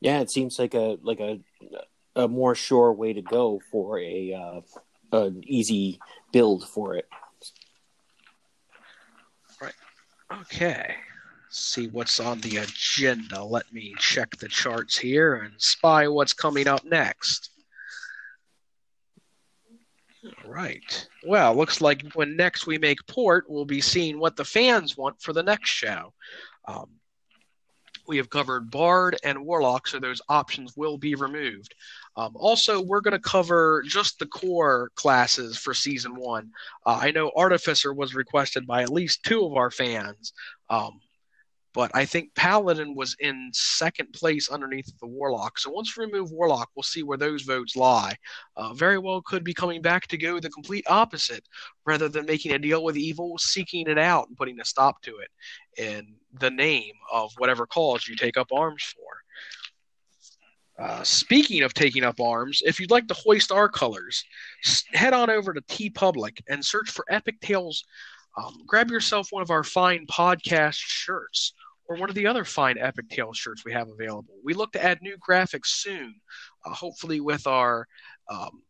yeah, 0.00 0.20
it 0.20 0.30
seems 0.30 0.58
like 0.58 0.74
a 0.74 0.98
like 1.02 1.20
a 1.20 1.40
a 2.16 2.28
more 2.28 2.54
sure 2.54 2.92
way 2.92 3.12
to 3.12 3.22
go 3.22 3.60
for 3.70 3.98
a 3.98 4.34
uh, 4.34 4.60
an 5.12 5.42
easy 5.46 5.98
build 6.32 6.68
for 6.68 6.94
it. 6.96 7.08
Right. 9.60 9.74
Okay. 10.42 10.94
see 11.50 11.88
what's 11.88 12.20
on 12.20 12.40
the 12.40 12.58
agenda. 12.58 13.42
Let 13.42 13.72
me 13.72 13.94
check 13.98 14.36
the 14.36 14.48
charts 14.48 14.98
here 14.98 15.34
and 15.34 15.54
spy 15.58 16.08
what's 16.08 16.32
coming 16.32 16.68
up 16.68 16.84
next. 16.84 17.50
All 20.24 20.50
right. 20.50 21.08
Well, 21.24 21.54
looks 21.54 21.80
like 21.80 22.02
when 22.12 22.36
next 22.36 22.66
we 22.66 22.78
make 22.78 23.06
port, 23.06 23.46
we'll 23.48 23.64
be 23.64 23.80
seeing 23.80 24.18
what 24.18 24.36
the 24.36 24.44
fans 24.44 24.96
want 24.96 25.20
for 25.20 25.32
the 25.32 25.42
next 25.42 25.70
show. 25.70 26.12
Um, 26.66 26.90
we 28.06 28.16
have 28.16 28.28
covered 28.28 28.70
Bard 28.70 29.16
and 29.22 29.46
Warlock, 29.46 29.86
so 29.86 30.00
those 30.00 30.20
options 30.28 30.76
will 30.76 30.98
be 30.98 31.14
removed. 31.14 31.74
Um, 32.16 32.32
also, 32.34 32.82
we're 32.82 33.00
going 33.00 33.12
to 33.12 33.20
cover 33.20 33.84
just 33.86 34.18
the 34.18 34.26
core 34.26 34.90
classes 34.96 35.56
for 35.56 35.72
season 35.72 36.16
one. 36.16 36.50
Uh, 36.84 36.98
I 37.00 37.12
know 37.12 37.30
Artificer 37.36 37.94
was 37.94 38.14
requested 38.14 38.66
by 38.66 38.82
at 38.82 38.90
least 38.90 39.22
two 39.22 39.44
of 39.44 39.54
our 39.54 39.70
fans. 39.70 40.32
Um, 40.68 41.00
but 41.72 41.90
I 41.94 42.04
think 42.04 42.34
Paladin 42.34 42.94
was 42.94 43.16
in 43.20 43.50
second 43.52 44.12
place 44.12 44.50
underneath 44.50 44.92
the 44.98 45.06
Warlock. 45.06 45.58
So 45.58 45.70
once 45.70 45.96
we 45.96 46.04
remove 46.04 46.32
Warlock, 46.32 46.70
we'll 46.74 46.82
see 46.82 47.02
where 47.02 47.18
those 47.18 47.42
votes 47.42 47.76
lie. 47.76 48.16
Uh, 48.56 48.74
very 48.74 48.98
well 48.98 49.22
could 49.22 49.44
be 49.44 49.54
coming 49.54 49.80
back 49.80 50.06
to 50.08 50.18
go 50.18 50.40
the 50.40 50.50
complete 50.50 50.84
opposite, 50.88 51.44
rather 51.86 52.08
than 52.08 52.26
making 52.26 52.52
a 52.52 52.58
deal 52.58 52.82
with 52.82 52.96
evil, 52.96 53.38
seeking 53.38 53.88
it 53.88 53.98
out 53.98 54.28
and 54.28 54.36
putting 54.36 54.60
a 54.60 54.64
stop 54.64 55.00
to 55.02 55.18
it 55.18 55.30
in 55.80 56.14
the 56.40 56.50
name 56.50 56.94
of 57.12 57.32
whatever 57.38 57.66
cause 57.66 58.08
you 58.08 58.16
take 58.16 58.36
up 58.36 58.48
arms 58.52 58.82
for. 58.82 60.84
Uh, 60.84 61.04
speaking 61.04 61.62
of 61.62 61.74
taking 61.74 62.04
up 62.04 62.20
arms, 62.20 62.62
if 62.64 62.80
you'd 62.80 62.90
like 62.90 63.06
to 63.06 63.14
hoist 63.14 63.52
our 63.52 63.68
colors, 63.68 64.24
head 64.92 65.12
on 65.12 65.28
over 65.28 65.52
to 65.52 65.60
TeePublic 65.62 66.40
and 66.48 66.64
search 66.64 66.90
for 66.90 67.04
Epic 67.10 67.40
Tales. 67.40 67.84
Um, 68.36 68.62
grab 68.66 68.90
yourself 68.90 69.28
one 69.30 69.42
of 69.42 69.50
our 69.50 69.62
fine 69.62 70.06
podcast 70.06 70.78
shirts 70.78 71.52
or 71.90 71.96
one 71.96 72.08
of 72.08 72.14
the 72.14 72.28
other 72.28 72.44
fine 72.44 72.78
Epic 72.78 73.08
Tales 73.10 73.36
shirts 73.36 73.64
we 73.64 73.72
have 73.72 73.88
available. 73.88 74.32
We 74.44 74.54
look 74.54 74.70
to 74.72 74.82
add 74.82 75.02
new 75.02 75.16
graphics 75.18 75.66
soon, 75.66 76.14
uh, 76.64 76.70
hopefully 76.70 77.18
with 77.20 77.48
our 77.48 77.88
um, 78.30 78.62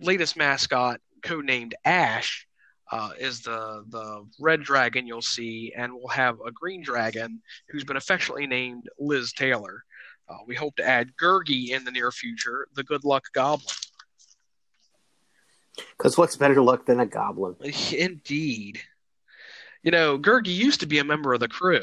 latest 0.00 0.36
mascot, 0.36 1.00
codenamed 1.22 1.72
Ash, 1.84 2.46
uh, 2.92 3.10
is 3.18 3.40
the 3.40 3.84
the 3.88 4.24
red 4.38 4.62
dragon 4.62 5.08
you'll 5.08 5.22
see, 5.22 5.72
and 5.76 5.92
we'll 5.92 6.06
have 6.08 6.36
a 6.46 6.52
green 6.52 6.82
dragon 6.82 7.42
who's 7.68 7.82
been 7.82 7.96
affectionately 7.96 8.46
named 8.46 8.84
Liz 8.96 9.32
Taylor. 9.32 9.82
Uh, 10.28 10.36
we 10.46 10.54
hope 10.54 10.76
to 10.76 10.86
add 10.86 11.16
Gurgi 11.20 11.70
in 11.70 11.84
the 11.84 11.90
near 11.90 12.12
future, 12.12 12.68
the 12.76 12.84
good 12.84 13.02
luck 13.02 13.24
goblin. 13.34 13.74
Because 15.98 16.16
what's 16.16 16.36
better 16.36 16.62
luck 16.62 16.86
than 16.86 17.00
a 17.00 17.06
goblin? 17.06 17.56
Indeed. 17.92 18.80
You 19.82 19.90
know, 19.90 20.16
Gurgi 20.16 20.54
used 20.54 20.80
to 20.80 20.86
be 20.86 20.98
a 20.98 21.04
member 21.04 21.34
of 21.34 21.40
the 21.40 21.48
crew, 21.48 21.82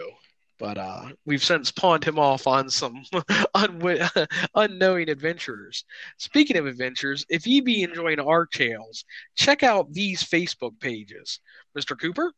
but 0.59 0.77
uh, 0.77 1.09
we've 1.25 1.43
since 1.43 1.71
pawned 1.71 2.03
him 2.03 2.19
off 2.19 2.45
on 2.45 2.69
some 2.69 3.03
un- 3.55 4.09
unknowing 4.55 5.09
adventurers. 5.09 5.85
Speaking 6.17 6.57
of 6.57 6.67
adventures, 6.67 7.25
if 7.29 7.47
you 7.47 7.63
be 7.63 7.83
enjoying 7.83 8.19
our 8.19 8.45
tales, 8.45 9.05
check 9.35 9.63
out 9.63 9.93
these 9.93 10.23
Facebook 10.23 10.79
pages. 10.79 11.39
Mr. 11.77 11.99
Cooper? 11.99 12.33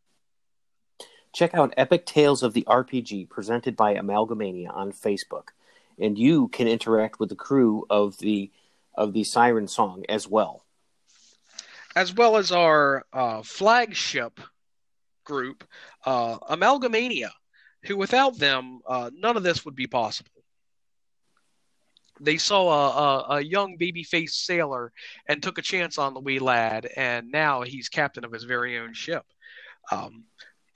Check 1.33 1.53
out 1.53 1.73
Epic 1.77 2.05
Tales 2.05 2.43
of 2.43 2.53
the 2.53 2.63
RPG 2.63 3.29
presented 3.29 3.75
by 3.75 3.95
Amalgamania 3.95 4.73
on 4.73 4.91
Facebook 4.91 5.49
and 6.01 6.17
you 6.17 6.47
can 6.49 6.67
interact 6.67 7.19
with 7.19 7.29
the 7.29 7.35
crew 7.35 7.85
of 7.89 8.17
the 8.17 8.51
of 8.95 9.13
the 9.13 9.23
Siren 9.23 9.67
Song 9.67 10.03
as 10.09 10.27
well, 10.27 10.65
as 11.95 12.13
well 12.13 12.35
as 12.35 12.51
our 12.51 13.05
uh, 13.13 13.41
flagship 13.41 14.41
group, 15.23 15.63
uh, 16.05 16.37
Amalgamania, 16.39 17.29
who 17.83 17.97
without 17.97 18.37
them, 18.37 18.81
uh, 18.87 19.09
none 19.13 19.37
of 19.37 19.43
this 19.43 19.65
would 19.65 19.75
be 19.75 19.87
possible. 19.87 20.31
They 22.19 22.37
saw 22.37 22.69
a, 22.69 22.89
a, 22.89 23.37
a 23.37 23.41
young 23.41 23.77
baby-faced 23.77 24.45
sailor 24.45 24.91
and 25.27 25.41
took 25.41 25.57
a 25.57 25.63
chance 25.63 25.97
on 25.97 26.13
the 26.13 26.19
wee 26.19 26.39
lad, 26.39 26.87
and 26.95 27.31
now 27.31 27.63
he's 27.63 27.89
captain 27.89 28.23
of 28.23 28.31
his 28.31 28.43
very 28.43 28.77
own 28.77 28.93
ship. 28.93 29.25
Um, 29.91 30.25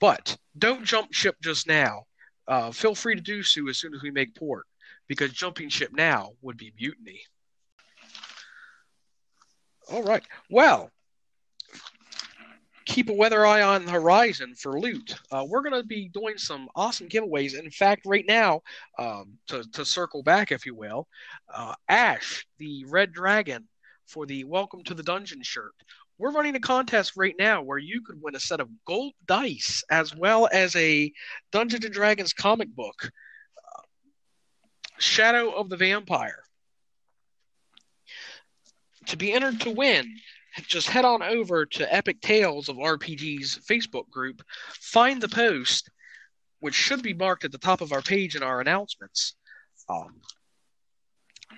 but 0.00 0.36
don't 0.58 0.84
jump 0.84 1.12
ship 1.12 1.36
just 1.42 1.68
now. 1.68 2.06
Uh, 2.48 2.70
feel 2.72 2.94
free 2.94 3.14
to 3.14 3.20
do 3.20 3.42
so 3.42 3.68
as 3.68 3.78
soon 3.78 3.94
as 3.94 4.02
we 4.02 4.10
make 4.10 4.34
port 4.34 4.66
because 5.08 5.32
jumping 5.32 5.68
ship 5.68 5.90
now 5.92 6.32
would 6.42 6.56
be 6.56 6.72
mutiny. 6.78 7.20
All 9.90 10.02
right. 10.02 10.24
Well, 10.50 10.90
keep 12.86 13.10
a 13.10 13.12
weather 13.12 13.44
eye 13.44 13.62
on 13.62 13.84
the 13.84 13.92
horizon 13.92 14.54
for 14.54 14.80
loot. 14.80 15.14
Uh, 15.30 15.44
we're 15.46 15.62
going 15.62 15.80
to 15.80 15.86
be 15.86 16.08
doing 16.08 16.38
some 16.38 16.68
awesome 16.74 17.08
giveaways. 17.08 17.58
In 17.58 17.70
fact, 17.70 18.06
right 18.06 18.24
now, 18.26 18.62
um, 18.98 19.36
to, 19.48 19.64
to 19.72 19.84
circle 19.84 20.22
back, 20.22 20.52
if 20.52 20.64
you 20.64 20.74
will, 20.74 21.06
uh, 21.52 21.74
Ash, 21.88 22.46
the 22.58 22.84
red 22.88 23.12
dragon, 23.12 23.68
for 24.06 24.24
the 24.24 24.44
Welcome 24.44 24.84
to 24.84 24.94
the 24.94 25.02
Dungeon 25.02 25.42
shirt. 25.42 25.74
We're 26.18 26.30
running 26.30 26.54
a 26.54 26.60
contest 26.60 27.12
right 27.16 27.34
now 27.38 27.60
where 27.60 27.76
you 27.76 28.00
could 28.00 28.22
win 28.22 28.36
a 28.36 28.40
set 28.40 28.60
of 28.60 28.70
gold 28.86 29.12
dice 29.26 29.82
as 29.90 30.14
well 30.14 30.48
as 30.52 30.74
a 30.76 31.12
Dungeons 31.52 31.84
and 31.84 31.92
Dragons 31.92 32.32
comic 32.32 32.68
book. 32.74 33.10
Shadow 34.98 35.50
of 35.50 35.68
the 35.68 35.76
Vampire. 35.76 36.42
To 39.06 39.16
be 39.16 39.32
entered 39.32 39.60
to 39.60 39.70
win, 39.70 40.16
just 40.62 40.88
head 40.88 41.04
on 41.04 41.22
over 41.22 41.66
to 41.66 41.94
Epic 41.94 42.20
Tales 42.20 42.68
of 42.68 42.76
RPG's 42.76 43.60
Facebook 43.68 44.08
group, 44.10 44.42
find 44.80 45.20
the 45.20 45.28
post, 45.28 45.90
which 46.60 46.74
should 46.74 47.02
be 47.02 47.14
marked 47.14 47.44
at 47.44 47.52
the 47.52 47.58
top 47.58 47.80
of 47.80 47.92
our 47.92 48.02
page 48.02 48.36
in 48.36 48.42
our 48.42 48.60
announcements. 48.60 49.34
Um, 49.88 50.20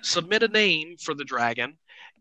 submit 0.01 0.43
a 0.43 0.47
name 0.47 0.97
for 1.01 1.13
the 1.13 1.23
dragon, 1.23 1.77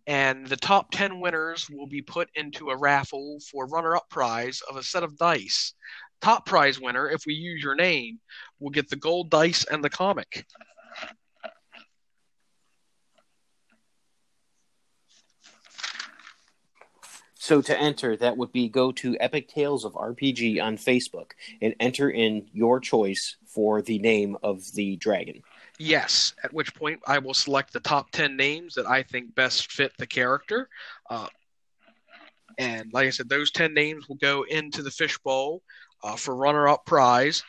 and 0.07 0.47
the 0.47 0.57
top 0.57 0.91
10 0.93 1.21
winners 1.21 1.69
will 1.69 1.87
be 1.87 2.03
put 2.03 2.31
into 2.35 2.71
a 2.71 2.77
raffle 2.77 3.39
for 3.51 3.67
runner 3.67 3.97
up 3.97 4.09
prize 4.09 4.63
of 4.71 4.77
a 4.77 4.83
set 4.83 5.03
of 5.03 5.19
dice. 5.19 5.75
Top 6.21 6.47
prize 6.47 6.81
winner, 6.81 7.09
if 7.09 7.23
we 7.27 7.35
use 7.35 7.63
your 7.63 7.77
name, 7.77 8.19
will 8.59 8.71
get 8.71 8.89
the 8.89 8.97
gold 8.97 9.31
dice 9.31 9.65
and 9.65 9.85
the 9.85 9.91
comic. 9.91 10.47
So 17.49 17.63
to 17.63 17.81
enter, 17.81 18.15
that 18.15 18.37
would 18.37 18.53
be 18.53 18.69
go 18.69 18.93
to 18.93 19.17
Epic 19.21 19.49
Tales 19.49 19.87
of 19.87 19.95
RPG 19.95 20.63
on 20.63 20.77
Facebook 20.77 21.31
and 21.63 21.75
enter 21.81 22.11
in 22.11 22.47
your 22.53 22.79
choice 22.79 23.37
for 23.47 23.81
the 23.81 23.99
name 24.01 24.37
of 24.43 24.71
the 24.75 24.97
dragon. 24.97 25.43
Yes, 25.79 26.35
at 26.45 26.53
which 26.53 26.75
point 26.75 27.01
I 27.07 27.21
will 27.21 27.33
select 27.33 27.73
the 27.73 27.81
top 27.81 28.11
10 28.11 28.37
names 28.37 28.75
that 28.75 28.87
I 28.87 29.03
think 29.03 29.35
best 29.35 29.73
fit 29.73 29.93
the 29.97 30.07
character. 30.07 30.69
Uh, 31.09 31.29
and 32.59 32.93
like 32.93 33.07
I 33.07 33.11
said, 33.11 33.31
those 33.31 33.51
10 33.51 33.73
names 33.73 34.11
will 34.11 34.17
go 34.17 34.43
into 34.43 34.83
the 34.83 34.91
fishbowl 34.91 35.63
uh, 36.05 36.17
for 36.17 36.37
runner 36.37 36.69
up 36.69 36.85
prize. 36.85 37.43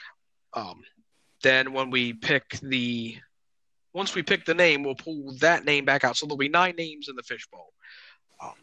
Um, 0.53 0.81
then 1.43 1.73
when 1.73 1.89
we 1.89 2.13
pick 2.13 2.57
the 2.63 3.17
once 3.91 4.15
we 4.15 4.23
pick 4.23 4.45
the 4.45 4.53
name, 4.53 4.83
we'll 4.83 4.95
pull 4.95 5.35
that 5.41 5.65
name 5.65 5.83
back 5.83 6.05
out. 6.05 6.15
So 6.15 6.25
there'll 6.25 6.37
be 6.37 6.47
nine 6.47 6.77
names 6.77 7.09
in 7.09 7.17
the 7.17 7.23
fishbowl. 7.23 7.73
Um, 8.41 8.53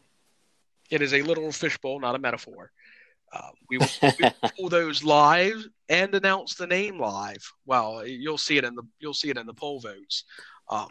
it 0.91 1.03
is 1.03 1.15
a 1.15 1.23
literal 1.23 1.53
fishbowl, 1.53 2.01
not 2.01 2.15
a 2.15 2.19
metaphor. 2.19 2.71
Uh, 3.33 3.51
we 3.69 3.79
will 3.79 3.89
pull 4.57 4.69
those 4.69 5.03
live 5.03 5.67
and 5.89 6.15
announce 6.15 6.55
the 6.55 6.67
name 6.67 6.99
live. 6.99 7.53
Well, 7.65 8.07
you'll 8.07 8.39
see 8.39 8.57
it 8.57 8.65
in 8.65 8.75
the 8.75 8.85
you'll 8.99 9.15
see 9.15 9.31
it 9.31 9.37
in 9.37 9.47
the 9.47 9.55
poll 9.55 9.81
votes. 9.81 10.25
Um, 10.69 10.91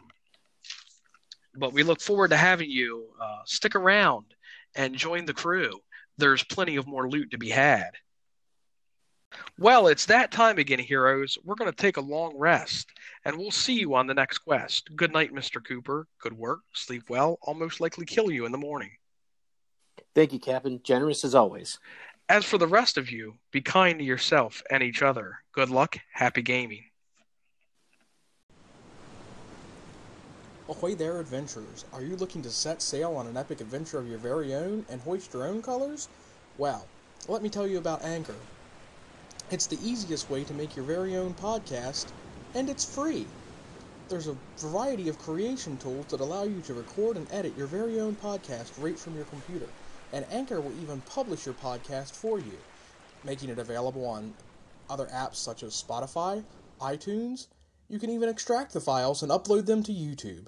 but 1.58 1.74
we 1.74 1.84
look 1.84 2.02
forward 2.02 2.30
to 2.30 2.38
having 2.38 2.70
you 2.70 3.08
uh, 3.22 3.40
stick 3.46 3.76
around 3.76 4.26
and 4.76 4.96
join 4.96 5.26
the 5.26 5.34
crew. 5.34 5.80
There's 6.18 6.44
plenty 6.44 6.76
of 6.76 6.88
more 6.88 7.10
loot 7.10 7.32
to 7.32 7.38
be 7.38 7.50
had. 7.50 7.92
Well, 9.58 9.88
it's 9.88 10.06
that 10.06 10.32
time 10.32 10.58
again, 10.58 10.80
heroes. 10.80 11.38
We're 11.44 11.56
going 11.56 11.72
to 11.72 11.76
take 11.76 11.98
a 11.98 12.02
long 12.02 12.38
rest, 12.38 12.90
and 13.26 13.38
we'll 13.38 13.52
see 13.52 13.74
you 13.74 13.96
on 13.96 14.08
the 14.08 14.14
next 14.14 14.40
quest. 14.40 14.96
Good 14.96 15.12
night, 15.12 15.34
Mr. 15.34 15.64
Cooper. 15.64 16.08
Good 16.22 16.34
work. 16.34 16.62
Sleep 16.74 17.04
well. 17.10 17.38
I'll 17.46 17.54
most 17.54 17.82
likely 17.82 18.06
kill 18.06 18.32
you 18.32 18.46
in 18.46 18.52
the 18.52 18.58
morning. 18.58 18.92
Thank 20.16 20.32
you, 20.32 20.40
Captain. 20.40 20.80
Generous 20.82 21.26
as 21.26 21.36
always. 21.36 21.78
As 22.30 22.46
for 22.46 22.58
the 22.58 22.68
rest 22.68 22.98
of 22.98 23.12
you, 23.12 23.36
be 23.52 23.62
kind 23.62 24.00
to 24.00 24.06
yourself 24.06 24.64
and 24.72 24.82
each 24.82 25.02
other. 25.04 25.40
Good 25.52 25.70
luck. 25.70 25.98
Happy 26.14 26.42
gaming. 26.42 26.86
Ahoy 30.70 30.96
there, 30.96 31.20
adventurers! 31.20 31.86
Are 31.94 32.02
you 32.02 32.16
looking 32.16 32.42
to 32.42 32.50
set 32.50 32.82
sail 32.82 33.14
on 33.16 33.28
an 33.28 33.38
epic 33.38 33.62
adventure 33.62 34.00
of 34.00 34.08
your 34.08 34.18
very 34.18 34.56
own 34.56 34.86
and 34.90 35.00
hoist 35.02 35.32
your 35.34 35.46
own 35.46 35.62
colors? 35.62 36.08
Well, 36.58 36.88
let 37.28 37.44
me 37.44 37.50
tell 37.50 37.68
you 37.68 37.78
about 37.78 38.04
Anchor. 38.04 38.34
It's 39.52 39.68
the 39.68 39.78
easiest 39.88 40.30
way 40.32 40.44
to 40.46 40.54
make 40.56 40.76
your 40.76 40.86
very 40.86 41.16
own 41.18 41.36
podcast, 41.36 42.08
and 42.56 42.68
it's 42.68 42.96
free. 42.96 43.28
There's 44.10 44.28
a 44.28 44.36
variety 44.60 45.08
of 45.08 45.20
creation 45.20 45.78
tools 45.78 46.08
that 46.08 46.22
allow 46.22 46.44
you 46.44 46.62
to 46.62 46.74
record 46.74 47.18
and 47.18 47.28
edit 47.32 47.54
your 47.56 47.68
very 47.68 48.00
own 48.00 48.16
podcast 48.16 48.82
right 48.82 48.98
from 48.98 49.16
your 49.16 49.26
computer 49.26 49.68
and 50.14 50.26
Anchor 50.32 50.62
will 50.62 50.74
even 50.82 51.02
publish 51.02 51.46
your 51.46 51.56
podcast 51.56 52.14
for 52.14 52.40
you, 52.40 52.58
making 53.24 53.50
it 53.50 53.60
available 53.60 54.06
on 54.06 54.34
other 54.90 55.06
apps 55.08 55.36
such 55.36 55.64
as 55.64 55.74
Spotify, 55.74 56.44
iTunes. 56.82 57.48
You 57.90 58.00
can 58.00 58.10
even 58.10 58.30
extract 58.30 58.74
the 58.74 58.82
files 58.82 59.24
and 59.24 59.32
upload 59.32 59.66
them 59.66 59.84
to 59.84 59.92
YouTube. 59.92 60.48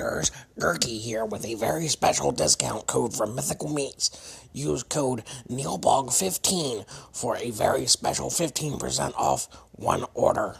Adventurers. 0.00 0.30
Gurky 0.58 1.00
here 1.00 1.24
with 1.24 1.44
a 1.44 1.54
very 1.54 1.88
special 1.88 2.32
discount 2.32 2.86
code 2.86 3.14
from 3.14 3.34
Mythical 3.34 3.68
Meats. 3.68 4.10
Use 4.52 4.82
code 4.82 5.22
NeilBog15 5.48 6.84
for 7.12 7.36
a 7.36 7.50
very 7.50 7.86
special 7.86 8.30
15% 8.30 9.14
off 9.14 9.48
one 9.72 10.04
order. 10.14 10.56